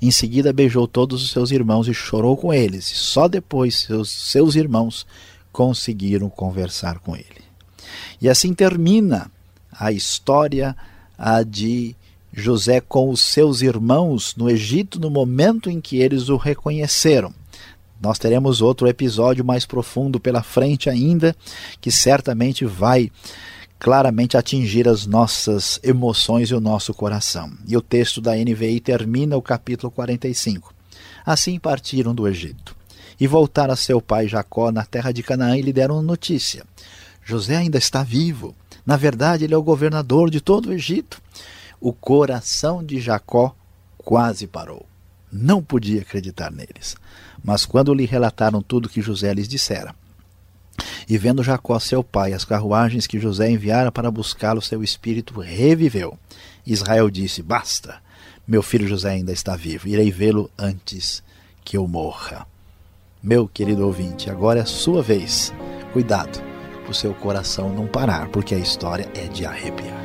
Em 0.00 0.12
seguida 0.12 0.52
beijou 0.52 0.86
todos 0.86 1.24
os 1.24 1.32
seus 1.32 1.50
irmãos 1.50 1.88
e 1.88 1.92
chorou 1.92 2.36
com 2.36 2.54
eles. 2.54 2.92
E 2.92 2.94
só 2.94 3.26
depois 3.26 3.80
seus, 3.80 4.12
seus 4.12 4.54
irmãos 4.54 5.04
conseguiram 5.50 6.30
conversar 6.30 7.00
com 7.00 7.16
ele. 7.16 7.43
E 8.20 8.28
assim 8.28 8.54
termina 8.54 9.30
a 9.72 9.92
história 9.92 10.76
a 11.16 11.42
de 11.42 11.94
José 12.32 12.80
com 12.80 13.10
os 13.10 13.20
seus 13.20 13.62
irmãos 13.62 14.34
no 14.36 14.50
Egito 14.50 14.98
no 14.98 15.08
momento 15.08 15.70
em 15.70 15.80
que 15.80 15.98
eles 15.98 16.28
o 16.28 16.36
reconheceram. 16.36 17.32
Nós 18.00 18.18
teremos 18.18 18.60
outro 18.60 18.88
episódio 18.88 19.44
mais 19.44 19.64
profundo 19.64 20.18
pela 20.18 20.42
frente 20.42 20.90
ainda, 20.90 21.34
que 21.80 21.90
certamente 21.90 22.64
vai 22.64 23.10
claramente 23.78 24.36
atingir 24.36 24.88
as 24.88 25.06
nossas 25.06 25.78
emoções 25.82 26.50
e 26.50 26.54
o 26.54 26.60
nosso 26.60 26.92
coração. 26.92 27.52
E 27.66 27.76
o 27.76 27.82
texto 27.82 28.20
da 28.20 28.34
NVI 28.34 28.80
termina 28.80 29.36
o 29.36 29.42
capítulo 29.42 29.90
45. 29.90 30.74
Assim 31.24 31.58
partiram 31.58 32.14
do 32.14 32.26
Egito 32.26 32.76
e 33.18 33.26
voltaram 33.26 33.72
a 33.72 33.76
seu 33.76 34.00
pai 34.00 34.26
Jacó 34.26 34.72
na 34.72 34.84
terra 34.84 35.12
de 35.12 35.22
Canaã 35.22 35.56
e 35.56 35.62
lhe 35.62 35.72
deram 35.72 36.02
notícia. 36.02 36.64
José 37.24 37.56
ainda 37.56 37.78
está 37.78 38.02
vivo. 38.02 38.54
Na 38.84 38.96
verdade, 38.96 39.44
ele 39.44 39.54
é 39.54 39.56
o 39.56 39.62
governador 39.62 40.30
de 40.30 40.40
todo 40.40 40.68
o 40.68 40.72
Egito. 40.72 41.20
O 41.80 41.92
coração 41.92 42.84
de 42.84 43.00
Jacó 43.00 43.54
quase 43.96 44.46
parou. 44.46 44.86
Não 45.32 45.62
podia 45.62 46.02
acreditar 46.02 46.50
neles. 46.50 46.94
Mas 47.42 47.64
quando 47.66 47.94
lhe 47.94 48.04
relataram 48.04 48.62
tudo 48.62 48.88
que 48.88 49.02
José 49.02 49.32
lhes 49.32 49.48
dissera, 49.48 49.94
e 51.08 51.16
vendo 51.18 51.42
Jacó, 51.42 51.78
seu 51.78 52.02
pai, 52.02 52.32
as 52.32 52.44
carruagens 52.44 53.06
que 53.06 53.20
José 53.20 53.50
enviara 53.50 53.92
para 53.92 54.10
buscá-lo, 54.10 54.60
seu 54.60 54.82
espírito 54.82 55.40
reviveu. 55.40 56.18
Israel 56.66 57.10
disse: 57.10 57.42
Basta, 57.42 57.96
meu 58.46 58.62
filho 58.62 58.88
José 58.88 59.10
ainda 59.10 59.32
está 59.32 59.56
vivo, 59.56 59.88
irei 59.88 60.10
vê-lo 60.10 60.50
antes 60.58 61.22
que 61.64 61.76
eu 61.76 61.86
morra. 61.86 62.46
Meu 63.22 63.48
querido 63.48 63.86
ouvinte, 63.86 64.30
agora 64.30 64.60
é 64.60 64.62
a 64.62 64.66
sua 64.66 65.02
vez. 65.02 65.52
Cuidado, 65.92 66.42
o 66.90 66.94
seu 66.94 67.14
coração 67.14 67.72
não 67.72 67.86
parar, 67.86 68.28
porque 68.28 68.54
a 68.54 68.58
história 68.58 69.08
é 69.14 69.26
de 69.26 69.44
arrepiar. 69.44 70.04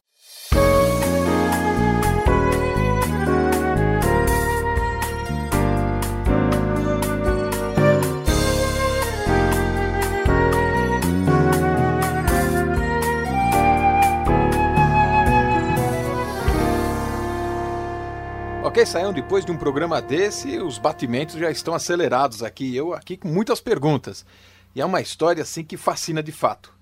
Ok, 18.73 18.87
Saião, 18.87 19.13
depois 19.13 19.45
de 19.45 19.51
um 19.51 19.55
programa 19.55 20.01
desse, 20.01 20.57
os 20.57 20.79
batimentos 20.79 21.35
já 21.35 21.51
estão 21.51 21.75
acelerados 21.75 22.41
aqui. 22.41 22.75
Eu 22.75 22.91
aqui 22.91 23.15
com 23.15 23.27
muitas 23.27 23.61
perguntas. 23.61 24.25
E 24.73 24.81
é 24.81 24.85
uma 24.85 24.99
história 24.99 25.43
assim 25.43 25.63
que 25.63 25.77
fascina 25.77 26.23
de 26.23 26.31
fato. 26.31 26.73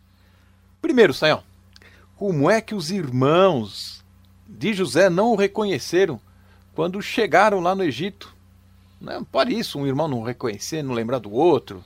Primeiro, 0.81 1.13
Saião, 1.13 1.43
como 2.15 2.49
é 2.49 2.61
que 2.61 2.73
os 2.73 2.91
irmãos 2.91 4.05
de 4.47 4.73
José 4.73 5.09
não 5.09 5.33
o 5.33 5.35
reconheceram 5.35 6.17
quando 6.73 7.01
chegaram 7.01 7.59
lá 7.59 7.75
no 7.75 7.83
Egito? 7.83 8.33
Não 9.01 9.21
pode 9.25 9.53
isso, 9.53 9.77
um 9.77 9.85
irmão 9.85 10.07
não 10.07 10.23
reconhecer, 10.23 10.81
não 10.81 10.93
lembrar 10.93 11.19
do 11.19 11.33
outro. 11.33 11.83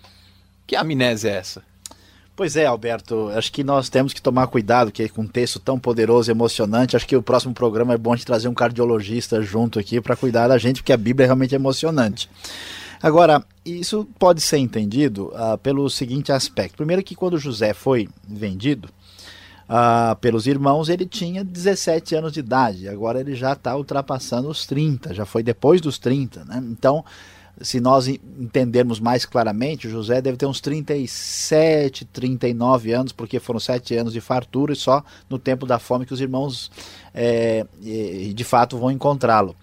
Que 0.67 0.75
amnésia 0.75 1.31
é 1.31 1.37
essa? 1.37 1.63
Pois 2.35 2.57
é, 2.57 2.65
Alberto, 2.65 3.29
acho 3.33 3.49
que 3.49 3.63
nós 3.63 3.87
temos 3.87 4.11
que 4.11 4.21
tomar 4.21 4.47
cuidado, 4.47 4.91
que 4.91 5.07
com 5.07 5.21
um 5.21 5.27
texto 5.27 5.57
tão 5.57 5.79
poderoso 5.79 6.29
e 6.29 6.33
emocionante, 6.33 6.95
acho 6.95 7.07
que 7.07 7.15
o 7.15 7.23
próximo 7.23 7.53
programa 7.53 7.93
é 7.93 7.97
bom 7.97 8.13
gente 8.13 8.25
trazer 8.25 8.49
um 8.49 8.53
cardiologista 8.53 9.41
junto 9.41 9.79
aqui 9.79 10.01
para 10.01 10.17
cuidar 10.17 10.49
da 10.49 10.57
gente, 10.57 10.81
porque 10.81 10.91
a 10.91 10.97
Bíblia 10.97 11.25
é 11.25 11.27
realmente 11.27 11.55
emocionante. 11.55 12.29
Agora, 13.01 13.41
isso 13.65 14.05
pode 14.19 14.41
ser 14.41 14.57
entendido 14.57 15.27
uh, 15.27 15.57
pelo 15.59 15.89
seguinte 15.89 16.33
aspecto. 16.33 16.75
Primeiro 16.75 17.03
que 17.03 17.15
quando 17.15 17.37
José 17.37 17.73
foi 17.73 18.09
vendido 18.27 18.89
uh, 19.69 20.15
pelos 20.17 20.45
irmãos, 20.45 20.89
ele 20.89 21.05
tinha 21.05 21.41
17 21.41 22.15
anos 22.15 22.33
de 22.33 22.41
idade, 22.41 22.89
agora 22.89 23.21
ele 23.21 23.33
já 23.33 23.53
está 23.53 23.77
ultrapassando 23.77 24.49
os 24.49 24.65
30, 24.65 25.13
já 25.13 25.25
foi 25.25 25.41
depois 25.41 25.79
dos 25.79 25.97
30, 25.97 26.43
né? 26.43 26.61
Então, 26.69 27.05
se 27.61 27.79
nós 27.79 28.07
entendermos 28.07 28.99
mais 28.99 29.25
claramente, 29.25 29.89
José 29.89 30.21
deve 30.21 30.37
ter 30.37 30.45
uns 30.45 30.59
37, 30.59 32.05
39 32.05 32.91
anos, 32.91 33.11
porque 33.11 33.39
foram 33.39 33.59
sete 33.59 33.95
anos 33.95 34.13
de 34.13 34.19
fartura 34.19 34.73
e 34.73 34.75
só 34.75 35.03
no 35.29 35.39
tempo 35.39 35.65
da 35.65 35.79
fome 35.79 36.05
que 36.05 36.13
os 36.13 36.19
irmãos 36.19 36.69
é, 37.13 37.65
de 37.81 38.43
fato 38.43 38.77
vão 38.77 38.91
encontrá-lo. 38.91 39.55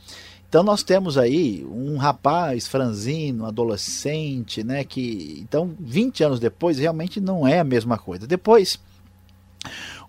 Então 0.48 0.62
nós 0.62 0.82
temos 0.82 1.16
aí 1.16 1.66
um 1.70 1.96
rapaz 1.96 2.66
franzino, 2.66 3.46
adolescente, 3.46 4.62
né, 4.62 4.84
que 4.84 5.38
então 5.40 5.74
20 5.80 6.24
anos 6.24 6.40
depois 6.40 6.78
realmente 6.78 7.20
não 7.20 7.46
é 7.46 7.60
a 7.60 7.64
mesma 7.64 7.96
coisa. 7.96 8.26
Depois 8.26 8.78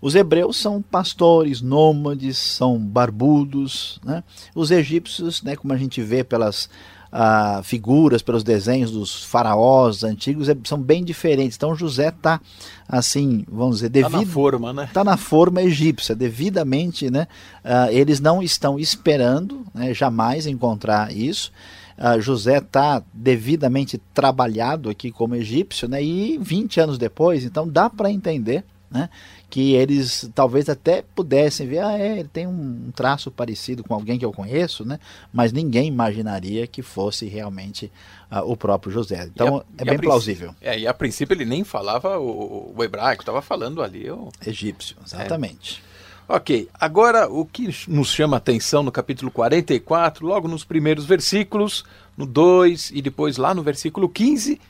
os 0.02 0.14
hebreus 0.14 0.58
são 0.58 0.82
pastores, 0.82 1.62
nômades, 1.62 2.36
são 2.36 2.78
barbudos, 2.78 3.98
né? 4.04 4.22
Os 4.54 4.70
egípcios, 4.70 5.42
né, 5.42 5.56
como 5.56 5.72
a 5.72 5.78
gente 5.78 6.02
vê 6.02 6.22
pelas 6.22 6.68
ah, 7.16 7.60
figuras, 7.62 8.22
pelos 8.22 8.42
desenhos 8.42 8.90
dos 8.90 9.22
faraós 9.22 10.02
antigos, 10.02 10.48
é, 10.48 10.56
são 10.64 10.82
bem 10.82 11.04
diferentes. 11.04 11.56
Então 11.56 11.72
José 11.76 12.08
está 12.08 12.40
assim, 12.88 13.44
vamos 13.48 13.76
dizer, 13.76 13.88
devido, 13.88 14.10
tá 14.10 14.18
na 14.18 14.26
forma, 14.26 14.72
né? 14.72 14.84
Está 14.84 15.04
na 15.04 15.16
forma 15.16 15.62
egípcia, 15.62 16.12
devidamente, 16.12 17.08
né? 17.08 17.28
Ah, 17.62 17.86
eles 17.92 18.18
não 18.18 18.42
estão 18.42 18.80
esperando, 18.80 19.64
né, 19.72 19.94
jamais 19.94 20.44
encontrar 20.48 21.12
isso. 21.12 21.52
Uh, 21.96 22.20
José 22.20 22.58
está 22.58 23.00
devidamente 23.12 23.98
trabalhado 24.12 24.90
aqui 24.90 25.12
como 25.12 25.36
egípcio, 25.36 25.88
né? 25.88 26.02
E 26.02 26.36
20 26.38 26.80
anos 26.80 26.98
depois, 26.98 27.44
então 27.44 27.68
dá 27.68 27.88
para 27.88 28.10
entender, 28.10 28.64
né? 28.90 29.08
Que 29.54 29.72
eles 29.72 30.28
talvez 30.34 30.68
até 30.68 31.04
pudessem 31.14 31.68
ver, 31.68 31.78
ah, 31.78 31.96
é, 31.96 32.18
ele 32.18 32.28
tem 32.28 32.44
um 32.44 32.90
traço 32.92 33.30
parecido 33.30 33.84
com 33.84 33.94
alguém 33.94 34.18
que 34.18 34.24
eu 34.24 34.32
conheço, 34.32 34.84
né? 34.84 34.98
Mas 35.32 35.52
ninguém 35.52 35.86
imaginaria 35.86 36.66
que 36.66 36.82
fosse 36.82 37.26
realmente 37.26 37.88
uh, 38.32 38.40
o 38.50 38.56
próprio 38.56 38.92
José. 38.92 39.30
Então 39.32 39.58
a, 39.58 39.64
é 39.78 39.84
bem 39.84 39.96
plausível. 39.96 40.52
É, 40.60 40.76
e 40.76 40.88
a 40.88 40.92
princípio 40.92 41.34
ele 41.34 41.44
nem 41.44 41.62
falava 41.62 42.18
o, 42.18 42.74
o 42.76 42.82
hebraico, 42.82 43.22
estava 43.22 43.40
falando 43.40 43.80
ali 43.80 44.10
o 44.10 44.28
egípcio, 44.44 44.96
exatamente. 45.06 45.80
É. 46.28 46.34
Ok, 46.36 46.68
agora 46.74 47.30
o 47.30 47.46
que 47.46 47.72
nos 47.86 48.08
chama 48.08 48.36
a 48.36 48.38
atenção 48.38 48.82
no 48.82 48.90
capítulo 48.90 49.30
44, 49.30 50.26
logo 50.26 50.48
nos 50.48 50.64
primeiros 50.64 51.04
versículos, 51.04 51.84
no 52.16 52.26
2 52.26 52.90
e 52.92 53.00
depois 53.00 53.36
lá 53.36 53.54
no 53.54 53.62
versículo 53.62 54.08
15, 54.08 54.60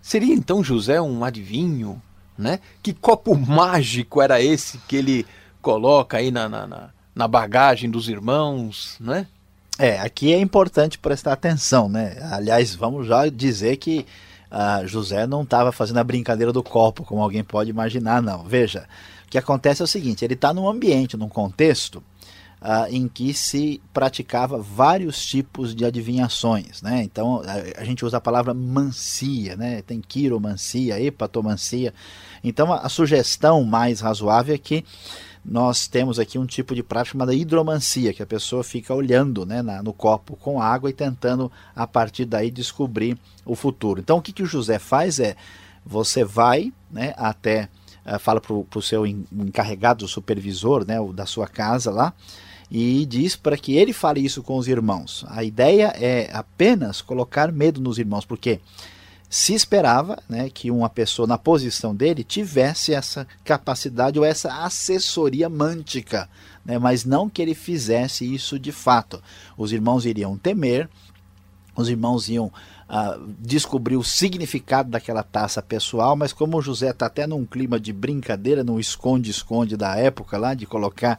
seria 0.00 0.32
então 0.32 0.64
José 0.64 0.98
um 0.98 1.22
adivinho? 1.22 2.00
Né? 2.36 2.60
Que 2.82 2.92
copo 2.92 3.34
mágico 3.34 4.20
era 4.20 4.40
esse 4.40 4.78
que 4.88 4.96
ele 4.96 5.26
coloca 5.62 6.18
aí 6.18 6.30
na, 6.30 6.48
na, 6.48 6.90
na 7.14 7.28
bagagem 7.28 7.90
dos 7.90 8.08
irmãos, 8.08 8.96
né? 9.00 9.26
É, 9.78 9.98
aqui 9.98 10.32
é 10.32 10.38
importante 10.38 10.98
prestar 10.98 11.32
atenção, 11.32 11.88
né? 11.88 12.16
Aliás, 12.30 12.74
vamos 12.74 13.06
já 13.08 13.28
dizer 13.28 13.76
que 13.76 14.06
uh, 14.50 14.86
José 14.86 15.26
não 15.26 15.42
estava 15.42 15.72
fazendo 15.72 15.98
a 15.98 16.04
brincadeira 16.04 16.52
do 16.52 16.62
copo, 16.62 17.02
como 17.02 17.22
alguém 17.22 17.42
pode 17.42 17.70
imaginar, 17.70 18.22
não. 18.22 18.44
Veja, 18.44 18.86
o 19.26 19.30
que 19.30 19.38
acontece 19.38 19.82
é 19.82 19.84
o 19.84 19.88
seguinte: 19.88 20.24
ele 20.24 20.34
está 20.34 20.54
num 20.54 20.68
ambiente, 20.68 21.16
num 21.16 21.28
contexto 21.28 22.02
uh, 22.64 22.86
em 22.88 23.06
que 23.06 23.34
se 23.34 23.80
praticava 23.92 24.58
vários 24.58 25.24
tipos 25.24 25.74
de 25.74 25.84
adivinhações. 25.84 26.80
Né? 26.80 27.02
Então 27.02 27.42
a, 27.44 27.80
a, 27.80 27.84
gente 27.84 28.04
usa 28.04 28.16
a 28.16 28.20
palavra 28.20 28.54
mancia, 28.54 29.54
né? 29.54 29.82
tem 29.82 30.00
quiromancia, 30.00 31.00
hepatomancia. 31.00 31.92
Então 32.44 32.70
a, 32.70 32.88
sugestão 32.90 33.64
mais 33.64 34.00
razoável 34.00 34.54
é 34.54 34.58
que 34.58 34.84
nós 35.44 35.88
temos 35.88 36.18
aqui 36.18 36.38
um 36.38 36.46
tipo 36.46 36.74
de 36.74 36.82
prática 36.82 37.12
chamada 37.12 37.34
hidromancia, 37.34 38.12
que 38.12 38.22
a 38.22 38.26
pessoa 38.26 38.62
fica 38.62 38.94
olhando 38.94 39.44
né, 39.44 39.62
na, 39.62 39.82
no 39.82 39.92
copo 39.92 40.36
com 40.36 40.60
água 40.60 40.88
e 40.88 40.92
tentando, 40.92 41.50
a 41.74 41.86
partir 41.86 42.24
daí, 42.24 42.50
descobrir 42.50 43.18
o 43.44 43.54
futuro. 43.54 44.00
Então, 44.00 44.18
o 44.18 44.22
que, 44.22 44.32
que 44.32 44.42
o 44.42 44.46
José 44.46 44.78
faz 44.78 45.18
é: 45.20 45.36
você 45.84 46.24
vai 46.24 46.72
né, 46.90 47.12
até, 47.16 47.68
uh, 48.06 48.18
fala 48.18 48.40
para 48.40 48.54
o 48.54 48.82
seu 48.82 49.06
encarregado, 49.06 50.06
o 50.06 50.08
supervisor 50.08 50.86
né, 50.86 50.96
da 51.12 51.26
sua 51.26 51.46
casa 51.46 51.90
lá, 51.90 52.14
e 52.70 53.04
diz 53.04 53.36
para 53.36 53.58
que 53.58 53.76
ele 53.76 53.92
fale 53.92 54.24
isso 54.24 54.42
com 54.42 54.56
os 54.56 54.66
irmãos. 54.66 55.26
A 55.28 55.44
ideia 55.44 55.92
é 55.96 56.30
apenas 56.32 57.02
colocar 57.02 57.52
medo 57.52 57.82
nos 57.82 57.98
irmãos, 57.98 58.24
porque 58.24 58.60
se 59.34 59.52
esperava 59.52 60.22
né, 60.28 60.48
que 60.48 60.70
uma 60.70 60.88
pessoa 60.88 61.26
na 61.26 61.36
posição 61.36 61.92
dele 61.92 62.22
tivesse 62.22 62.94
essa 62.94 63.26
capacidade 63.42 64.16
ou 64.16 64.24
essa 64.24 64.62
assessoria 64.62 65.48
mântica, 65.48 66.28
né, 66.64 66.78
mas 66.78 67.04
não 67.04 67.28
que 67.28 67.42
ele 67.42 67.52
fizesse 67.52 68.32
isso 68.32 68.60
de 68.60 68.70
fato. 68.70 69.20
Os 69.58 69.72
irmãos 69.72 70.06
iriam 70.06 70.38
temer, 70.38 70.88
os 71.74 71.88
irmãos 71.88 72.28
iam 72.28 72.52
uh, 72.94 73.34
descobrir 73.40 73.96
o 73.96 74.04
significado 74.04 74.88
daquela 74.88 75.24
taça 75.24 75.60
pessoal, 75.60 76.14
mas 76.14 76.32
como 76.32 76.56
o 76.56 76.62
José 76.62 76.90
está 76.90 77.06
até 77.06 77.26
num 77.26 77.44
clima 77.44 77.80
de 77.80 77.92
brincadeira, 77.92 78.62
num 78.62 78.78
esconde-esconde 78.78 79.76
da 79.76 79.96
época 79.96 80.38
lá, 80.38 80.54
de 80.54 80.64
colocar 80.64 81.18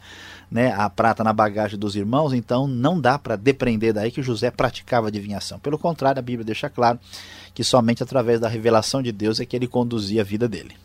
né, 0.49 0.73
a 0.73 0.89
prata 0.89 1.23
na 1.23 1.33
bagagem 1.33 1.77
dos 1.77 1.95
irmãos, 1.95 2.31
então 2.31 2.65
não 2.65 2.99
dá 2.99 3.19
para 3.19 3.35
depreender 3.35 3.93
daí 3.93 4.09
que 4.09 4.21
José 4.21 4.49
praticava 4.49 5.09
adivinhação. 5.09 5.59
Pelo 5.59 5.77
contrário, 5.77 6.19
a 6.19 6.23
Bíblia 6.23 6.45
deixa 6.45 6.69
claro 6.69 6.97
que 7.53 7.63
somente 7.63 8.01
através 8.01 8.39
da 8.39 8.47
revelação 8.47 9.01
de 9.03 9.11
Deus 9.11 9.39
é 9.39 9.45
que 9.45 9.55
ele 9.55 9.67
conduzia 9.67 10.21
a 10.21 10.25
vida 10.25 10.47
dele. 10.47 10.75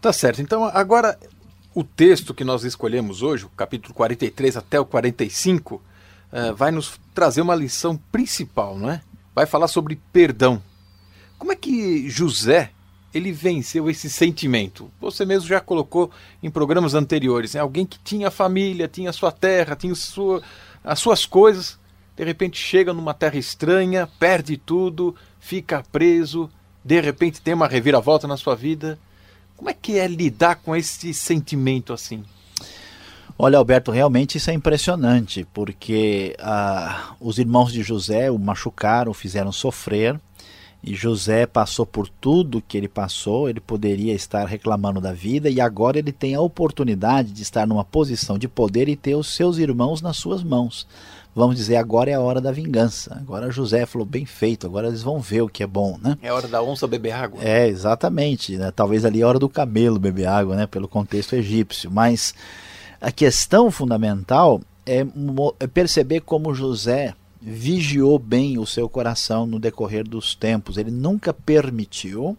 Tá 0.00 0.12
certo. 0.14 0.40
Então, 0.40 0.64
agora 0.64 1.18
o 1.74 1.84
texto 1.84 2.32
que 2.32 2.42
nós 2.42 2.64
escolhemos 2.64 3.22
hoje, 3.22 3.44
o 3.44 3.50
capítulo 3.50 3.92
43 3.92 4.56
até 4.56 4.80
o 4.80 4.84
45, 4.86 5.74
uh, 5.74 5.80
eh, 6.32 6.52
vai 6.52 6.70
nos 6.70 6.98
trazer 7.14 7.42
uma 7.42 7.54
lição 7.54 7.96
principal, 8.10 8.78
não 8.78 8.90
é? 8.90 9.02
Vai 9.34 9.46
falar 9.46 9.68
sobre 9.68 10.00
perdão. 10.12 10.62
Como 11.38 11.52
é 11.52 11.56
que 11.56 12.08
José 12.08 12.70
ele 13.14 13.32
venceu 13.32 13.88
esse 13.88 14.10
sentimento? 14.10 14.90
Você 15.00 15.24
mesmo 15.24 15.48
já 15.48 15.60
colocou 15.60 16.10
em 16.42 16.50
programas 16.50 16.94
anteriores, 16.94 17.54
né? 17.54 17.60
alguém 17.60 17.86
que 17.86 17.98
tinha 17.98 18.30
família, 18.30 18.88
tinha 18.88 19.12
sua 19.12 19.32
terra, 19.32 19.76
tinha 19.76 19.94
sua, 19.94 20.42
as 20.84 20.98
suas 20.98 21.24
coisas, 21.24 21.78
de 22.16 22.24
repente 22.24 22.58
chega 22.58 22.92
numa 22.92 23.14
terra 23.14 23.38
estranha, 23.38 24.08
perde 24.18 24.56
tudo, 24.56 25.14
fica 25.38 25.82
preso, 25.90 26.50
de 26.84 27.00
repente 27.00 27.40
tem 27.40 27.54
uma 27.54 27.68
reviravolta 27.68 28.26
na 28.26 28.36
sua 28.36 28.54
vida. 28.54 28.98
Como 29.56 29.70
é 29.70 29.74
que 29.74 29.98
é 29.98 30.06
lidar 30.06 30.56
com 30.56 30.74
esse 30.74 31.14
sentimento 31.14 31.92
assim? 31.92 32.24
Olha, 33.42 33.56
Alberto, 33.56 33.90
realmente 33.90 34.36
isso 34.36 34.50
é 34.50 34.52
impressionante, 34.52 35.46
porque 35.54 36.36
ah, 36.40 37.14
os 37.18 37.38
irmãos 37.38 37.72
de 37.72 37.82
José 37.82 38.30
o 38.30 38.38
machucaram, 38.38 39.12
o 39.12 39.14
fizeram 39.14 39.50
sofrer, 39.50 40.20
e 40.84 40.94
José 40.94 41.46
passou 41.46 41.86
por 41.86 42.06
tudo 42.06 42.60
que 42.60 42.76
ele 42.76 42.86
passou, 42.86 43.48
ele 43.48 43.58
poderia 43.58 44.12
estar 44.12 44.44
reclamando 44.44 45.00
da 45.00 45.14
vida 45.14 45.48
e 45.48 45.58
agora 45.58 45.98
ele 45.98 46.12
tem 46.12 46.34
a 46.34 46.40
oportunidade 46.42 47.32
de 47.32 47.40
estar 47.40 47.66
numa 47.66 47.82
posição 47.82 48.36
de 48.36 48.46
poder 48.46 48.90
e 48.90 48.96
ter 48.96 49.14
os 49.14 49.34
seus 49.34 49.56
irmãos 49.56 50.02
nas 50.02 50.18
suas 50.18 50.44
mãos. 50.44 50.86
Vamos 51.34 51.56
dizer, 51.56 51.76
agora 51.76 52.10
é 52.10 52.14
a 52.14 52.20
hora 52.20 52.42
da 52.42 52.52
vingança. 52.52 53.16
Agora 53.18 53.50
José 53.50 53.86
falou, 53.86 54.06
bem 54.06 54.26
feito, 54.26 54.66
agora 54.66 54.88
eles 54.88 55.02
vão 55.02 55.18
ver 55.18 55.40
o 55.40 55.48
que 55.48 55.62
é 55.62 55.66
bom, 55.66 55.98
né? 56.02 56.18
É 56.20 56.30
hora 56.30 56.46
da 56.46 56.62
onça 56.62 56.86
beber 56.86 57.12
água. 57.12 57.42
É, 57.42 57.66
exatamente. 57.68 58.58
Né? 58.58 58.70
Talvez 58.70 59.02
ali 59.02 59.22
é 59.22 59.24
a 59.24 59.28
hora 59.28 59.38
do 59.38 59.48
camelo 59.48 59.98
beber 59.98 60.26
água, 60.26 60.56
né? 60.56 60.66
Pelo 60.66 60.86
contexto 60.86 61.34
egípcio. 61.34 61.90
Mas 61.90 62.34
a 63.00 63.10
questão 63.10 63.70
fundamental 63.70 64.60
é, 64.84 65.06
é 65.58 65.66
perceber 65.66 66.20
como 66.20 66.54
José 66.54 67.14
vigiou 67.40 68.18
bem 68.18 68.58
o 68.58 68.66
seu 68.66 68.88
coração 68.88 69.46
no 69.46 69.58
decorrer 69.58 70.06
dos 70.06 70.34
tempos. 70.34 70.76
Ele 70.76 70.90
nunca 70.90 71.32
permitiu 71.32 72.36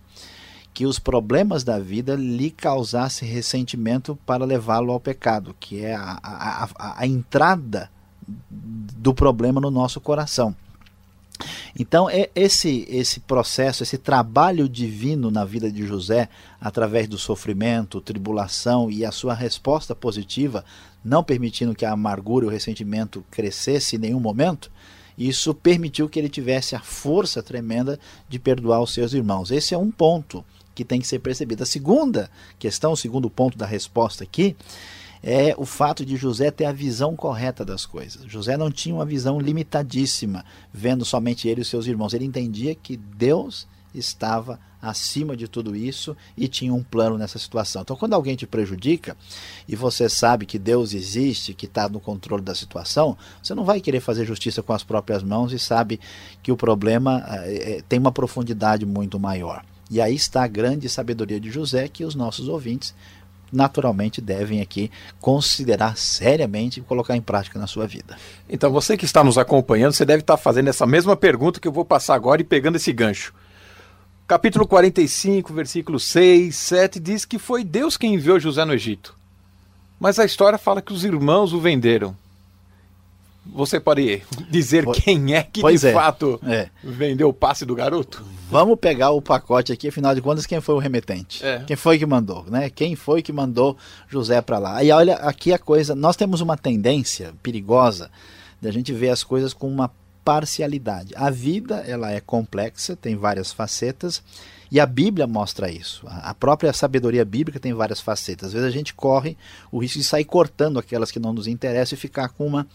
que 0.73 0.85
os 0.85 0.99
problemas 0.99 1.63
da 1.63 1.79
vida 1.79 2.15
lhe 2.15 2.51
causassem 2.51 3.27
ressentimento 3.27 4.17
para 4.25 4.45
levá-lo 4.45 4.91
ao 4.91 4.99
pecado, 4.99 5.55
que 5.59 5.83
é 5.83 5.95
a, 5.95 6.19
a, 6.21 6.63
a, 6.63 7.01
a 7.01 7.07
entrada 7.07 7.89
do 8.29 9.13
problema 9.13 9.59
no 9.59 9.71
nosso 9.71 9.99
coração. 9.99 10.55
Então, 11.77 12.09
é 12.09 12.29
esse, 12.35 12.85
esse 12.89 13.19
processo, 13.19 13.83
esse 13.83 13.97
trabalho 13.97 14.67
divino 14.67 15.31
na 15.31 15.45
vida 15.45 15.71
de 15.71 15.85
José, 15.85 16.29
através 16.59 17.07
do 17.07 17.17
sofrimento, 17.17 18.01
tribulação 18.01 18.89
e 18.89 19.05
a 19.05 19.11
sua 19.11 19.33
resposta 19.33 19.95
positiva, 19.95 20.63
não 21.03 21.23
permitindo 21.23 21.75
que 21.75 21.85
a 21.85 21.91
amargura 21.91 22.45
e 22.45 22.47
o 22.47 22.51
ressentimento 22.51 23.23
crescesse 23.31 23.95
em 23.95 23.99
nenhum 23.99 24.19
momento, 24.19 24.71
isso 25.17 25.53
permitiu 25.53 26.09
que 26.09 26.17
ele 26.17 26.29
tivesse 26.29 26.75
a 26.75 26.79
força 26.79 27.43
tremenda 27.43 27.99
de 28.27 28.39
perdoar 28.39 28.81
os 28.81 28.93
seus 28.93 29.13
irmãos. 29.13 29.51
Esse 29.51 29.73
é 29.73 29.77
um 29.77 29.91
ponto 29.91 30.43
que 30.73 30.85
tem 30.85 30.99
que 30.99 31.07
ser 31.07 31.19
percebido. 31.19 31.63
A 31.63 31.65
segunda 31.65 32.29
questão, 32.57 32.93
o 32.93 32.97
segundo 32.97 33.29
ponto 33.29 33.57
da 33.57 33.65
resposta 33.65 34.23
aqui, 34.23 34.55
é 35.23 35.53
o 35.57 35.65
fato 35.65 36.05
de 36.05 36.15
José 36.15 36.49
ter 36.49 36.65
a 36.65 36.71
visão 36.71 37.15
correta 37.15 37.63
das 37.63 37.85
coisas. 37.85 38.23
José 38.25 38.57
não 38.57 38.71
tinha 38.71 38.95
uma 38.95 39.05
visão 39.05 39.39
limitadíssima, 39.39 40.43
vendo 40.73 41.05
somente 41.05 41.47
ele 41.47 41.61
e 41.61 41.65
seus 41.65 41.85
irmãos. 41.85 42.13
Ele 42.13 42.25
entendia 42.25 42.73
que 42.73 42.97
Deus 42.97 43.67
estava 43.93 44.59
acima 44.81 45.37
de 45.37 45.47
tudo 45.47 45.75
isso 45.75 46.17
e 46.35 46.47
tinha 46.47 46.73
um 46.73 46.81
plano 46.81 47.17
nessa 47.17 47.37
situação. 47.37 47.83
Então, 47.83 47.95
quando 47.95 48.13
alguém 48.13 48.35
te 48.35 48.47
prejudica 48.47 49.15
e 49.67 49.75
você 49.75 50.09
sabe 50.09 50.45
que 50.45 50.57
Deus 50.57 50.93
existe, 50.93 51.53
que 51.53 51.67
está 51.67 51.87
no 51.87 51.99
controle 51.99 52.41
da 52.41 52.55
situação, 52.55 53.15
você 53.43 53.53
não 53.53 53.63
vai 53.63 53.79
querer 53.79 53.99
fazer 53.99 54.25
justiça 54.25 54.63
com 54.63 54.73
as 54.73 54.83
próprias 54.83 55.21
mãos 55.21 55.53
e 55.53 55.59
sabe 55.59 55.99
que 56.41 56.51
o 56.51 56.57
problema 56.57 57.23
é, 57.43 57.83
tem 57.87 57.99
uma 57.99 58.11
profundidade 58.11 58.85
muito 58.85 59.19
maior. 59.19 59.63
E 59.89 59.99
aí 59.99 60.15
está 60.15 60.43
a 60.43 60.47
grande 60.47 60.87
sabedoria 60.87 61.39
de 61.39 61.51
José 61.51 61.87
que 61.87 62.05
os 62.05 62.15
nossos 62.15 62.47
ouvintes 62.47 62.95
naturalmente 63.51 64.21
devem 64.21 64.61
aqui 64.61 64.89
considerar 65.19 65.97
seriamente 65.97 66.79
e 66.79 66.83
colocar 66.83 67.15
em 67.15 67.21
prática 67.21 67.59
na 67.59 67.67
sua 67.67 67.85
vida. 67.85 68.17
Então, 68.49 68.71
você 68.71 68.95
que 68.95 69.05
está 69.05 69.23
nos 69.23 69.37
acompanhando, 69.37 69.93
você 69.93 70.05
deve 70.05 70.21
estar 70.21 70.37
fazendo 70.37 70.69
essa 70.69 70.85
mesma 70.85 71.15
pergunta 71.15 71.59
que 71.59 71.67
eu 71.67 71.71
vou 71.71 71.85
passar 71.85 72.15
agora 72.15 72.41
e 72.41 72.45
pegando 72.45 72.77
esse 72.77 72.93
gancho. 72.93 73.33
Capítulo 74.27 74.65
45, 74.65 75.53
versículo 75.53 75.99
6, 75.99 76.55
7 76.55 76.99
diz 76.99 77.25
que 77.25 77.37
foi 77.37 77.63
Deus 77.63 77.97
quem 77.97 78.13
enviou 78.13 78.39
José 78.39 78.63
no 78.63 78.73
Egito. 78.73 79.13
Mas 79.99 80.17
a 80.17 80.25
história 80.25 80.57
fala 80.57 80.81
que 80.81 80.93
os 80.93 81.03
irmãos 81.03 81.51
o 81.51 81.59
venderam. 81.59 82.15
Você 83.45 83.79
pode 83.79 84.21
dizer 84.49 84.85
quem 84.87 85.33
é 85.33 85.41
que 85.41 85.61
pois 85.61 85.81
de 85.81 85.87
é. 85.87 85.93
fato 85.93 86.39
é. 86.43 86.69
vendeu 86.83 87.29
o 87.29 87.33
passe 87.33 87.65
do 87.65 87.73
garoto? 87.73 88.23
Vamos 88.49 88.77
pegar 88.79 89.11
o 89.11 89.21
pacote 89.21 89.71
aqui, 89.71 89.87
afinal 89.87 90.13
de 90.13 90.21
contas, 90.21 90.45
quem 90.45 90.61
foi 90.61 90.75
o 90.75 90.77
remetente? 90.77 91.43
É. 91.43 91.63
Quem 91.65 91.75
foi 91.75 91.97
que 91.97 92.05
mandou, 92.05 92.45
né? 92.47 92.69
Quem 92.69 92.95
foi 92.95 93.21
que 93.21 93.33
mandou 93.33 93.75
José 94.07 94.41
para 94.41 94.59
lá? 94.59 94.83
E 94.83 94.91
olha, 94.91 95.15
aqui 95.15 95.51
a 95.51 95.57
coisa, 95.57 95.95
nós 95.95 96.15
temos 96.15 96.39
uma 96.41 96.55
tendência 96.55 97.33
perigosa 97.41 98.11
da 98.61 98.69
gente 98.69 98.93
ver 98.93 99.09
as 99.09 99.23
coisas 99.23 99.53
com 99.53 99.67
uma 99.67 99.89
parcialidade. 100.23 101.13
A 101.15 101.29
vida, 101.29 101.77
ela 101.87 102.11
é 102.11 102.19
complexa, 102.19 102.95
tem 102.95 103.15
várias 103.15 103.51
facetas, 103.51 104.21
e 104.71 104.79
a 104.79 104.85
Bíblia 104.85 105.27
mostra 105.27 105.69
isso. 105.69 106.05
A 106.07 106.33
própria 106.33 106.71
sabedoria 106.71 107.25
bíblica 107.25 107.59
tem 107.59 107.73
várias 107.73 107.99
facetas. 107.99 108.47
Às 108.47 108.53
vezes 108.53 108.67
a 108.67 108.71
gente 108.71 108.93
corre 108.93 109.37
o 109.69 109.79
risco 109.79 109.97
de 109.97 110.05
sair 110.05 110.23
cortando 110.23 110.79
aquelas 110.79 111.11
que 111.11 111.19
não 111.19 111.33
nos 111.33 111.45
interessam 111.45 111.97
e 111.97 111.99
ficar 111.99 112.29
com 112.29 112.47
uma 112.47 112.65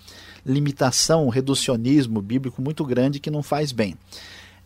limitação, 0.47 1.27
um 1.27 1.31
reducionismo 1.31 2.23
bíblico 2.23 2.63
muito 2.63 2.85
grande 2.85 3.21
que 3.21 3.31
não 3.31 3.43
faz 3.43 3.73
bem. 3.73 3.97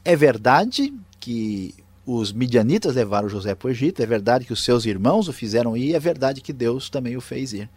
É 0.05 0.15
verdade 0.15 0.93
que 1.19 1.75
os 2.07 2.33
midianitas 2.33 2.97
levaram 2.97 3.29
José 3.29 3.55
para 3.55 3.69
o 3.69 3.71
Egito, 3.71 4.03
é 4.03 4.07
verdade 4.07 4.45
que 4.45 4.53
os 4.53 4.65
seus 4.65 4.85
irmãos 4.85 5.29
o 5.29 5.33
fizeram 5.33 5.77
ir, 5.77 5.95
é 5.95 6.01
verdade 6.01 6.41
que 6.41 6.53
Deus 6.53 6.91
também 6.91 7.17
o 7.17 7.21
fez 7.21 7.53
ir. 7.53 7.69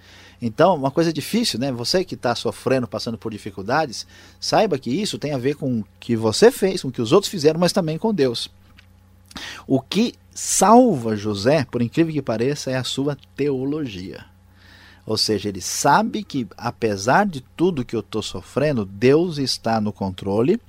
Então, 0.42 0.76
uma 0.76 0.92
coisa 0.92 1.14
difícil, 1.14 1.60
né? 1.60 1.72
Você 1.72 2.04
que 2.04 2.16
está 2.16 2.36
sofrendo, 2.36 2.88
passando 2.88 3.18
por 3.18 3.32
dificuldades, 3.32 4.06
saiba 4.40 4.78
que 4.78 4.90
isso 4.90 5.18
tem 5.18 5.34
a 5.34 5.38
ver 5.38 5.56
com 5.56 5.80
o 5.80 5.86
que 6.00 6.16
você 6.16 6.52
fez, 6.52 6.82
com 6.82 6.90
o 6.90 6.92
que 6.92 7.02
os 7.02 7.12
outros 7.12 7.32
fizeram, 7.32 7.60
mas 7.60 7.72
também 7.72 7.98
com 7.98 8.14
Deus. 8.14 8.50
O 9.66 9.80
que 9.80 10.14
salva 10.34 11.16
José, 11.16 11.66
por 11.72 11.82
incrível 11.82 12.14
que 12.14 12.22
pareça, 12.22 12.72
é 12.72 12.76
a 12.76 12.84
sua 12.84 13.18
teologia. 13.36 14.26
Ou 15.06 15.18
seja, 15.18 15.50
ele 15.50 15.62
sabe 15.62 16.24
que, 16.24 16.48
apesar 16.58 17.26
de 17.26 17.42
tudo 17.56 17.84
que 17.84 17.96
eu 17.96 18.00
estou 18.00 18.22
sofrendo, 18.22 18.86
Deus 18.86 19.38
está 19.38 19.82
no 19.82 19.92
controle, 19.92 20.60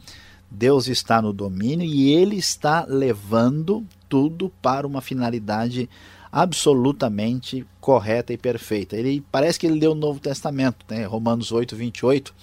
Deus 0.51 0.89
está 0.89 1.23
no 1.23 1.33
domínio 1.33 1.87
e 1.87 2.13
ele 2.13 2.37
está 2.37 2.85
levando 2.89 3.85
tudo 4.09 4.53
para 4.61 4.87
uma 4.87 5.01
finalidade 5.01 5.89
absolutamente 6.31 7.65
correta 7.81 8.33
e 8.33 8.37
perfeita. 8.37 8.97
Ele 8.97 9.25
parece 9.31 9.59
que 9.59 9.67
ele 9.67 9.79
leu 9.79 9.93
o 9.93 9.97
Novo 9.97 10.19
Testamento, 10.19 10.85
né? 10.89 11.05
Romanos 11.05 11.53
8, 11.53 11.77
28, 11.77 12.35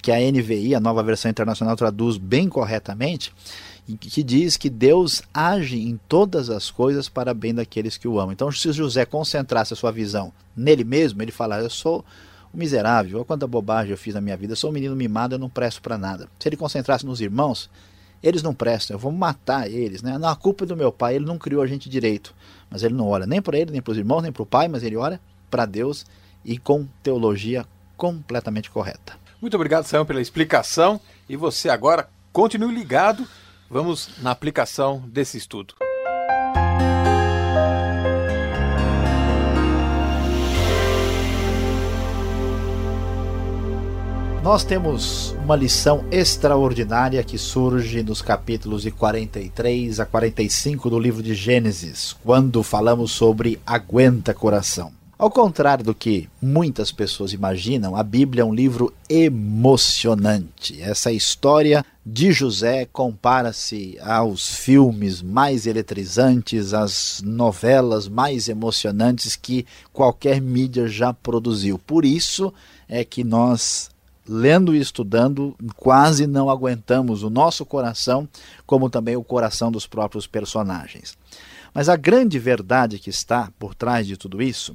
que 0.00 0.12
a 0.12 0.18
NVI, 0.18 0.76
a 0.76 0.80
nova 0.80 1.02
versão 1.02 1.28
internacional, 1.28 1.74
traduz 1.74 2.16
bem 2.16 2.48
corretamente 2.48 3.32
que 3.96 4.22
diz 4.22 4.56
que 4.56 4.68
Deus 4.68 5.22
age 5.32 5.78
em 5.78 5.98
todas 6.08 6.50
as 6.50 6.70
coisas 6.70 7.08
para 7.08 7.32
bem 7.32 7.54
daqueles 7.54 7.96
que 7.96 8.08
o 8.08 8.18
amam. 8.18 8.32
Então, 8.32 8.50
se 8.50 8.72
José 8.72 9.04
concentrasse 9.04 9.72
a 9.72 9.76
sua 9.76 9.90
visão 9.90 10.32
nele 10.56 10.84
mesmo, 10.84 11.22
ele 11.22 11.32
falaria: 11.32 11.66
Eu 11.66 11.70
sou 11.70 12.04
um 12.52 12.58
miserável, 12.58 13.18
olha 13.18 13.24
quanta 13.24 13.46
bobagem 13.46 13.92
eu 13.92 13.98
fiz 13.98 14.14
na 14.14 14.20
minha 14.20 14.36
vida, 14.36 14.52
eu 14.52 14.56
sou 14.56 14.70
um 14.70 14.72
menino 14.72 14.94
mimado, 14.96 15.34
eu 15.34 15.38
não 15.38 15.48
presto 15.48 15.80
para 15.80 15.96
nada. 15.96 16.28
Se 16.38 16.48
ele 16.48 16.56
concentrasse 16.56 17.06
nos 17.06 17.20
irmãos, 17.20 17.70
eles 18.22 18.42
não 18.42 18.54
prestam, 18.54 18.94
eu 18.94 18.98
vou 18.98 19.12
matar 19.12 19.70
eles. 19.70 20.02
Né? 20.02 20.18
Não, 20.18 20.28
a 20.28 20.36
culpa 20.36 20.64
é 20.64 20.66
do 20.66 20.76
meu 20.76 20.92
pai, 20.92 21.16
ele 21.16 21.24
não 21.24 21.38
criou 21.38 21.62
a 21.62 21.66
gente 21.66 21.88
direito. 21.88 22.34
Mas 22.68 22.82
ele 22.82 22.94
não 22.94 23.08
olha 23.08 23.26
nem 23.26 23.40
para 23.40 23.58
ele, 23.58 23.70
nem 23.70 23.80
para 23.80 23.92
os 23.92 23.98
irmãos, 23.98 24.22
nem 24.22 24.32
para 24.32 24.42
o 24.42 24.46
pai, 24.46 24.68
mas 24.68 24.82
ele 24.82 24.96
olha 24.96 25.20
para 25.50 25.64
Deus 25.64 26.04
e 26.44 26.58
com 26.58 26.86
teologia 27.02 27.66
completamente 27.96 28.70
correta. 28.70 29.18
Muito 29.40 29.54
obrigado, 29.54 29.84
Sam, 29.84 30.04
pela 30.04 30.20
explicação. 30.20 31.00
E 31.28 31.36
você 31.36 31.68
agora 31.68 32.08
continue 32.32 32.74
ligado 32.74 33.26
Vamos 33.72 34.10
na 34.20 34.32
aplicação 34.32 35.00
desse 35.06 35.38
estudo. 35.38 35.74
Nós 44.42 44.64
temos 44.64 45.36
uma 45.44 45.54
lição 45.54 46.04
extraordinária 46.10 47.22
que 47.22 47.38
surge 47.38 48.02
nos 48.02 48.20
capítulos 48.20 48.82
de 48.82 48.90
43 48.90 50.00
a 50.00 50.04
45 50.04 50.90
do 50.90 50.98
livro 50.98 51.22
de 51.22 51.34
Gênesis, 51.34 52.16
quando 52.24 52.64
falamos 52.64 53.12
sobre 53.12 53.60
aguenta 53.64 54.34
coração. 54.34 54.99
Ao 55.20 55.30
contrário 55.30 55.84
do 55.84 55.94
que 55.94 56.30
muitas 56.40 56.90
pessoas 56.90 57.34
imaginam, 57.34 57.94
a 57.94 58.02
Bíblia 58.02 58.40
é 58.40 58.44
um 58.44 58.54
livro 58.54 58.90
emocionante. 59.06 60.80
Essa 60.80 61.12
história 61.12 61.84
de 62.06 62.32
José 62.32 62.86
compara-se 62.86 63.98
aos 64.00 64.48
filmes 64.48 65.20
mais 65.20 65.66
eletrizantes, 65.66 66.72
às 66.72 67.20
novelas 67.22 68.08
mais 68.08 68.48
emocionantes 68.48 69.36
que 69.36 69.66
qualquer 69.92 70.40
mídia 70.40 70.88
já 70.88 71.12
produziu. 71.12 71.78
Por 71.78 72.06
isso 72.06 72.50
é 72.88 73.04
que 73.04 73.22
nós 73.22 73.90
lendo 74.26 74.74
e 74.74 74.80
estudando, 74.80 75.54
quase 75.76 76.26
não 76.26 76.48
aguentamos 76.48 77.22
o 77.22 77.28
nosso 77.28 77.66
coração, 77.66 78.26
como 78.64 78.88
também 78.88 79.16
o 79.16 79.24
coração 79.24 79.70
dos 79.70 79.86
próprios 79.86 80.26
personagens. 80.26 81.14
Mas 81.74 81.90
a 81.90 81.96
grande 81.96 82.38
verdade 82.38 82.98
que 82.98 83.10
está 83.10 83.52
por 83.58 83.74
trás 83.74 84.06
de 84.06 84.16
tudo 84.16 84.40
isso 84.40 84.74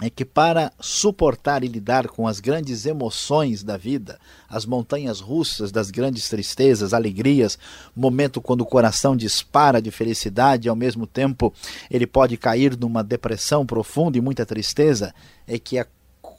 é 0.00 0.10
que 0.10 0.26
para 0.26 0.70
suportar 0.78 1.64
e 1.64 1.68
lidar 1.68 2.08
com 2.08 2.28
as 2.28 2.38
grandes 2.38 2.84
emoções 2.84 3.62
da 3.62 3.78
vida, 3.78 4.18
as 4.48 4.66
montanhas 4.66 5.20
russas 5.20 5.72
das 5.72 5.90
grandes 5.90 6.28
tristezas, 6.28 6.92
alegrias, 6.92 7.58
momento 7.94 8.42
quando 8.42 8.60
o 8.60 8.66
coração 8.66 9.16
dispara 9.16 9.80
de 9.80 9.90
felicidade 9.90 10.68
e 10.68 10.70
ao 10.70 10.76
mesmo 10.76 11.06
tempo 11.06 11.52
ele 11.90 12.06
pode 12.06 12.36
cair 12.36 12.76
numa 12.76 13.02
depressão 13.02 13.64
profunda 13.64 14.18
e 14.18 14.20
muita 14.20 14.44
tristeza, 14.44 15.14
é 15.46 15.58
que 15.58 15.78
a, 15.78 15.86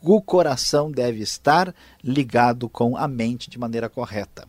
o 0.03 0.21
coração 0.21 0.91
deve 0.91 1.23
estar 1.23 1.73
ligado 2.03 2.69
com 2.69 2.95
a 2.95 3.07
mente 3.07 3.49
de 3.49 3.57
maneira 3.57 3.89
correta. 3.89 4.47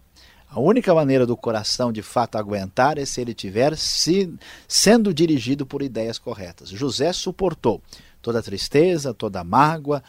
A 0.50 0.60
única 0.60 0.94
maneira 0.94 1.26
do 1.26 1.36
coração 1.36 1.92
de 1.92 2.00
fato 2.00 2.36
aguentar 2.36 2.96
é 2.96 3.04
se 3.04 3.20
ele 3.20 3.32
estiver 3.32 3.76
se, 3.76 4.32
sendo 4.66 5.12
dirigido 5.12 5.66
por 5.66 5.82
ideias 5.82 6.18
corretas. 6.18 6.70
José 6.70 7.12
suportou 7.12 7.82
toda 8.20 8.42
tristeza, 8.42 9.14
toda 9.14 9.44
mágoa, 9.44 10.02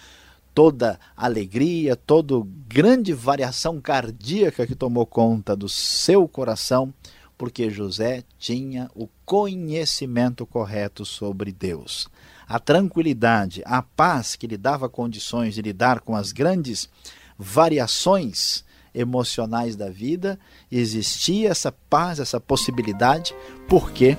toda 0.54 1.00
alegria, 1.16 1.96
toda 1.96 2.36
grande 2.68 3.14
variação 3.14 3.80
cardíaca 3.80 4.68
que 4.68 4.76
tomou 4.76 5.06
conta 5.06 5.56
do 5.56 5.70
seu 5.70 6.28
coração, 6.28 6.94
porque 7.38 7.70
José 7.70 8.24
tinha 8.38 8.92
o 8.94 9.08
conhecimento 9.26 10.46
correto 10.46 11.06
sobre 11.06 11.52
Deus. 11.52 12.10
A 12.48 12.60
tranquilidade, 12.60 13.62
a 13.66 13.82
paz 13.82 14.36
que 14.36 14.48
lhe 14.48 14.58
dava 14.58 14.90
condições 14.90 15.56
de 15.56 15.62
lidar 15.62 16.02
com 16.02 16.16
as 16.16 16.32
grandes 16.32 16.90
variações 17.38 18.66
emocionais 18.94 19.76
da 19.76 19.90
vida, 19.90 20.38
existia 20.72 21.50
essa 21.50 21.72
paz, 21.72 22.20
essa 22.20 22.40
possibilidade, 22.40 23.34
porque 23.68 24.18